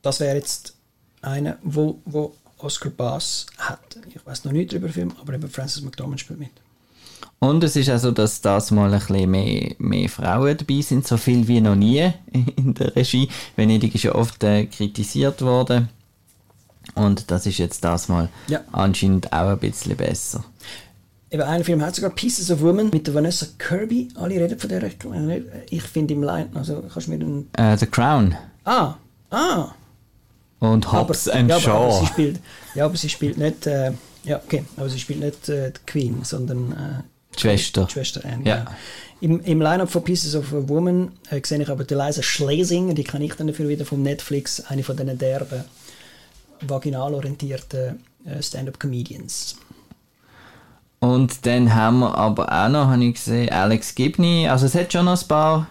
das 0.00 0.20
wäre 0.20 0.36
jetzt 0.36 0.74
einer, 1.22 1.58
wo, 1.64 1.98
wo 2.04 2.32
Oscar 2.58 2.90
Bass 2.90 3.46
hat. 3.58 3.98
Ich 4.14 4.24
weiß 4.24 4.44
noch 4.44 4.52
nicht 4.52 4.72
über 4.74 4.86
den 4.86 4.94
Film, 4.94 5.12
aber 5.20 5.34
eben 5.34 5.50
Francis 5.50 5.82
McDormand 5.82 6.20
spielt 6.20 6.38
mit. 6.38 6.52
Und 7.38 7.62
es 7.64 7.76
ist 7.76 7.88
also, 7.90 8.10
dass 8.10 8.40
das 8.40 8.70
mal 8.70 8.92
ein 8.92 9.00
bisschen 9.00 9.30
mehr, 9.30 9.74
mehr 9.78 10.08
Frauen 10.08 10.56
dabei 10.56 10.80
sind, 10.80 11.06
so 11.06 11.16
viel 11.16 11.46
wie 11.48 11.60
noch 11.60 11.74
nie 11.74 12.10
in 12.56 12.74
der 12.74 12.94
Regie. 12.96 13.28
Venedig 13.56 13.94
ist 13.94 14.04
ja 14.04 14.14
oft 14.14 14.42
äh, 14.44 14.66
kritisiert 14.66 15.42
worden. 15.42 15.88
Und 16.94 17.30
das 17.30 17.46
ist 17.46 17.58
jetzt 17.58 17.84
das 17.84 18.08
mal 18.08 18.28
ja. 18.48 18.60
anscheinend 18.72 19.32
auch 19.32 19.48
ein 19.48 19.58
bisschen 19.58 19.96
besser. 19.96 20.44
Eben 21.30 21.42
einen 21.42 21.64
Film 21.64 21.82
hat 21.82 21.96
sogar 21.96 22.10
Pieces 22.10 22.50
of 22.50 22.60
Women 22.60 22.90
mit 22.90 23.06
der 23.06 23.14
Vanessa 23.14 23.46
Kirby. 23.58 24.08
Alle 24.14 24.36
reden 24.36 24.58
von 24.58 24.68
der. 24.68 24.88
Ich 25.70 25.82
finde 25.82 26.14
im 26.14 26.22
Line, 26.22 26.48
also 26.54 26.82
kannst 26.92 27.08
du 27.08 27.10
mir 27.10 27.18
den. 27.18 27.48
Uh, 27.58 27.76
The 27.76 27.86
Crown. 27.86 28.36
Ah, 28.64 28.94
ah. 29.30 29.74
Und 30.60 30.92
Hobbs 30.92 31.28
aber, 31.28 31.38
and 31.38 31.50
ja, 31.50 31.60
Shaw. 31.60 31.70
Aber 31.70 32.00
sie 32.00 32.06
spielt, 32.06 32.40
ja, 32.74 32.84
aber 32.84 32.96
sie 32.96 33.08
spielt 33.08 33.38
nicht. 33.38 33.66
Äh, 33.66 33.92
ja, 34.24 34.40
okay, 34.44 34.64
aber 34.76 34.88
sie 34.88 34.98
spielt 34.98 35.20
nicht 35.20 35.48
äh, 35.48 35.72
die 35.72 35.80
Queen, 35.86 36.20
sondern 36.22 36.72
äh, 36.72 37.02
die 37.36 37.40
Schwester. 37.40 37.84
Die 37.84 37.92
Schwester 37.92 38.22
Anne, 38.24 38.44
ja. 38.44 38.56
ja. 38.56 38.64
Im, 39.20 39.40
Im 39.40 39.60
Line-Up 39.60 39.90
von 39.90 40.04
Pieces 40.04 40.34
of 40.34 40.52
a 40.52 40.68
Woman 40.68 41.12
äh, 41.30 41.40
sehe 41.44 41.62
ich 41.62 41.70
aber 41.70 41.84
die 41.84 41.94
Liza 41.94 42.22
Schlesing, 42.22 42.94
die 42.94 43.04
kann 43.04 43.22
ich 43.22 43.34
dann 43.34 43.46
dafür 43.46 43.68
wieder 43.68 43.84
vom 43.84 44.02
Netflix, 44.02 44.60
eine 44.60 44.82
von 44.82 44.96
diesen 44.96 45.16
derben, 45.18 45.64
vaginal 46.60 47.14
orientierten 47.14 48.00
äh, 48.26 48.42
Stand-Up-Comedians. 48.42 49.56
Und 51.00 51.46
dann 51.46 51.74
haben 51.74 52.00
wir 52.00 52.16
aber 52.16 52.50
auch 52.50 52.68
noch, 52.68 52.86
habe 52.86 53.04
ich 53.04 53.14
gesehen, 53.14 53.50
Alex 53.50 53.94
Gibney. 53.94 54.48
Also 54.48 54.66
es 54.66 54.74
hat 54.74 54.92
schon 54.92 55.04
noch 55.04 55.20
ein 55.20 55.28
paar, 55.28 55.66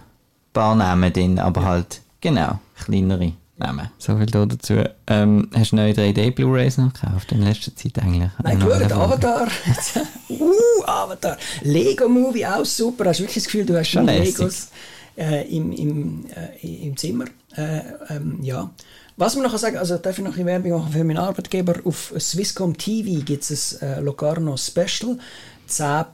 paar 0.54 0.76
Namen 0.76 1.12
drin, 1.12 1.40
aber 1.40 1.62
ja. 1.62 1.68
halt, 1.68 2.02
genau, 2.22 2.60
kleinere 2.76 3.34
nehmen. 3.58 3.90
So 3.98 4.18
viel 4.18 4.26
da 4.26 4.46
dazu. 4.46 4.84
Ähm, 5.08 5.50
hast 5.56 5.72
du 5.72 5.76
neue 5.76 5.94
3D 5.94 6.32
Blu-Rays 6.32 6.78
noch 6.78 6.94
gekauft 6.94 7.32
in 7.32 7.42
letzter 7.42 7.76
Zeit 7.76 8.00
eigentlich? 8.00 8.30
Nein, 8.42 8.60
gut, 8.60 8.92
Avatar. 8.92 9.48
uh, 10.30 10.84
Avatar. 10.86 11.38
Lego 11.62 12.08
Movie 12.10 12.46
auch 12.46 12.66
super. 12.66 13.06
Hast 13.06 13.20
du 13.20 13.24
wirklich 13.24 13.44
das 13.44 13.46
Gefühl, 13.46 13.66
du 13.66 13.78
hast 13.78 13.90
schon 13.90 14.06
Legos 14.06 14.70
äh, 15.18 15.48
im, 15.56 15.72
im, 15.72 16.26
äh, 16.62 16.86
im 16.88 16.98
Zimmer? 16.98 17.26
Äh, 17.56 17.82
ähm, 18.10 18.40
ja. 18.42 18.72
Was 19.16 19.36
man 19.36 19.44
noch 19.44 19.56
sagen, 19.58 19.78
also 19.78 19.98
darf 19.98 20.18
ich 20.18 20.24
noch 20.24 20.36
eine 20.36 20.46
Werbung 20.46 20.72
machen 20.72 20.92
für 20.92 21.04
meinen 21.04 21.18
Arbeitgeber. 21.18 21.76
Auf 21.86 22.14
Swisscom 22.18 22.76
TV 22.76 23.24
gibt 23.24 23.50
es 23.50 23.80
ein 23.82 23.88
äh, 23.88 24.00
Locarno 24.00 24.58
Special. 24.58 25.20
10 25.68 26.06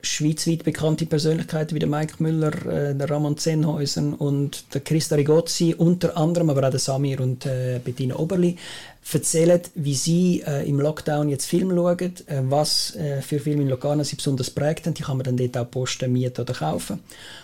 schweizweit 0.00 0.64
bekannte 0.64 1.06
Persönlichkeiten 1.06 1.74
wie 1.74 1.80
der 1.80 1.88
Mike 1.88 2.22
Müller, 2.22 2.54
äh, 2.66 2.94
der 2.94 3.10
Ramon 3.10 3.36
Zenhäusen 3.36 4.14
und 4.14 4.72
der 4.74 4.80
Christa 4.80 5.16
Rigozzi 5.16 5.74
unter 5.76 6.16
anderem, 6.16 6.50
aber 6.50 6.66
auch 6.66 6.70
der 6.70 6.78
Samir 6.78 7.20
und 7.20 7.46
äh, 7.46 7.80
Bettina 7.82 8.16
Oberli, 8.16 8.56
erzählen, 9.12 9.60
wie 9.74 9.94
sie 9.94 10.42
äh, 10.46 10.68
im 10.68 10.80
Lockdown 10.80 11.28
jetzt 11.28 11.46
Film 11.46 11.70
schauen, 11.70 12.12
äh, 12.26 12.42
was 12.42 12.94
äh, 12.96 13.22
für 13.22 13.40
Filme 13.40 13.62
in 13.62 13.68
Locarno 13.68 14.04
sie 14.04 14.16
besonders 14.16 14.50
prägt 14.50 14.86
haben. 14.86 14.94
Die 14.94 15.02
kann 15.02 15.16
man 15.16 15.24
dann 15.24 15.36
dort 15.36 15.56
auch 15.56 15.70
posten, 15.70 16.12
mieten 16.12 16.42
oder 16.42 16.54
kaufen. 16.54 17.00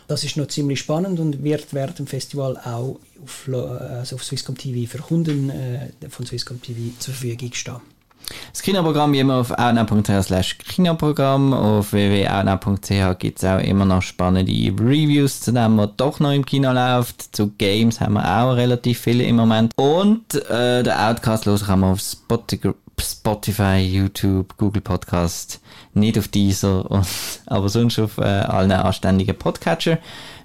Das 0.07 0.25
ist 0.25 0.37
noch 0.37 0.49
ziemlich 0.49 0.81
spannend 0.81 1.19
und 1.19 1.43
wird 1.43 1.73
während 1.73 1.99
dem 1.99 2.07
Festival 2.07 2.57
auch 2.59 2.99
auf, 3.23 3.49
also 3.49 4.17
auf 4.17 4.25
Swisscom 4.25 4.57
TV 4.57 4.91
für 4.91 5.03
Kunden 5.03 5.51
äh, 5.51 5.89
von 6.09 6.27
Swisscom 6.27 6.61
TV 6.61 6.81
zur 6.99 7.15
Verfügung 7.15 7.53
stehen. 7.55 7.94
Das 8.53 8.63
Kinoprogramm 8.63 9.13
wie 9.13 9.19
immer 9.21 9.37
auf 9.37 9.51
outnow.ch 9.51 10.23
slash 10.23 10.59
Kinoprogramm. 10.59 11.53
Auf 11.53 11.93
www.outnow.ch 11.93 13.19
gibt 13.19 13.39
es 13.39 13.45
auch 13.45 13.59
immer 13.59 13.85
noch 13.85 14.03
spannende 14.03 14.53
Reviews 14.53 15.41
zu 15.41 15.53
dem, 15.53 15.77
was 15.77 15.91
doch 15.97 16.21
noch 16.21 16.33
im 16.33 16.47
Kino 16.47 16.73
läuft. 16.73 17.35
Zu 17.35 17.51
Games 17.59 18.01
haben 18.01 18.15
wir 18.15 18.25
auch 18.25 18.53
relativ 18.53 19.01
viele 19.01 19.25
im 19.25 19.37
Moment. 19.37 19.73
Und 19.77 20.35
äh, 20.51 20.83
der 20.83 21.09
Outcast 21.09 21.47
los 21.47 21.67
kann 21.67 21.81
man 21.81 21.93
auf 21.93 22.01
Spotify, 23.01 23.79
YouTube, 23.79 24.57
Google 24.57 24.83
Podcast, 24.83 25.61
nicht 25.93 26.19
auf 26.19 26.29
dieser, 26.29 27.03
aber 27.47 27.69
sonst 27.69 27.99
auf 27.99 28.19
äh, 28.19 28.23
allen 28.23 28.73
anständigen 28.73 29.37
Podcatcher. 29.37 29.99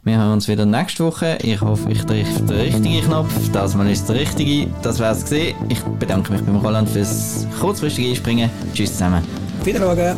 Wir 0.04 0.18
hören 0.18 0.32
uns 0.34 0.48
wieder 0.48 0.66
nächste 0.66 1.04
Woche. 1.06 1.38
Ich 1.42 1.60
hoffe, 1.60 1.92
ich 1.92 2.06
treffe 2.06 2.42
den 2.44 2.58
richtigen 2.58 3.02
Knopf. 3.02 3.34
Das 3.52 3.76
Mal 3.76 3.90
ist 3.90 4.08
der 4.08 4.16
richtige. 4.16 4.68
Das 4.82 4.98
wäre 4.98 5.14
es 5.14 5.24
gesehen. 5.24 5.58
Ich 5.68 5.82
bedanke 6.00 6.32
mich 6.32 6.42
beim 6.42 6.56
Roland 6.56 6.90
fürs 6.90 7.46
kurzfristige 7.60 8.10
Einspringen. 8.10 8.50
Tschüss 8.74 8.94
zusammen. 8.94 9.24
Wiedersehen. 9.66 10.16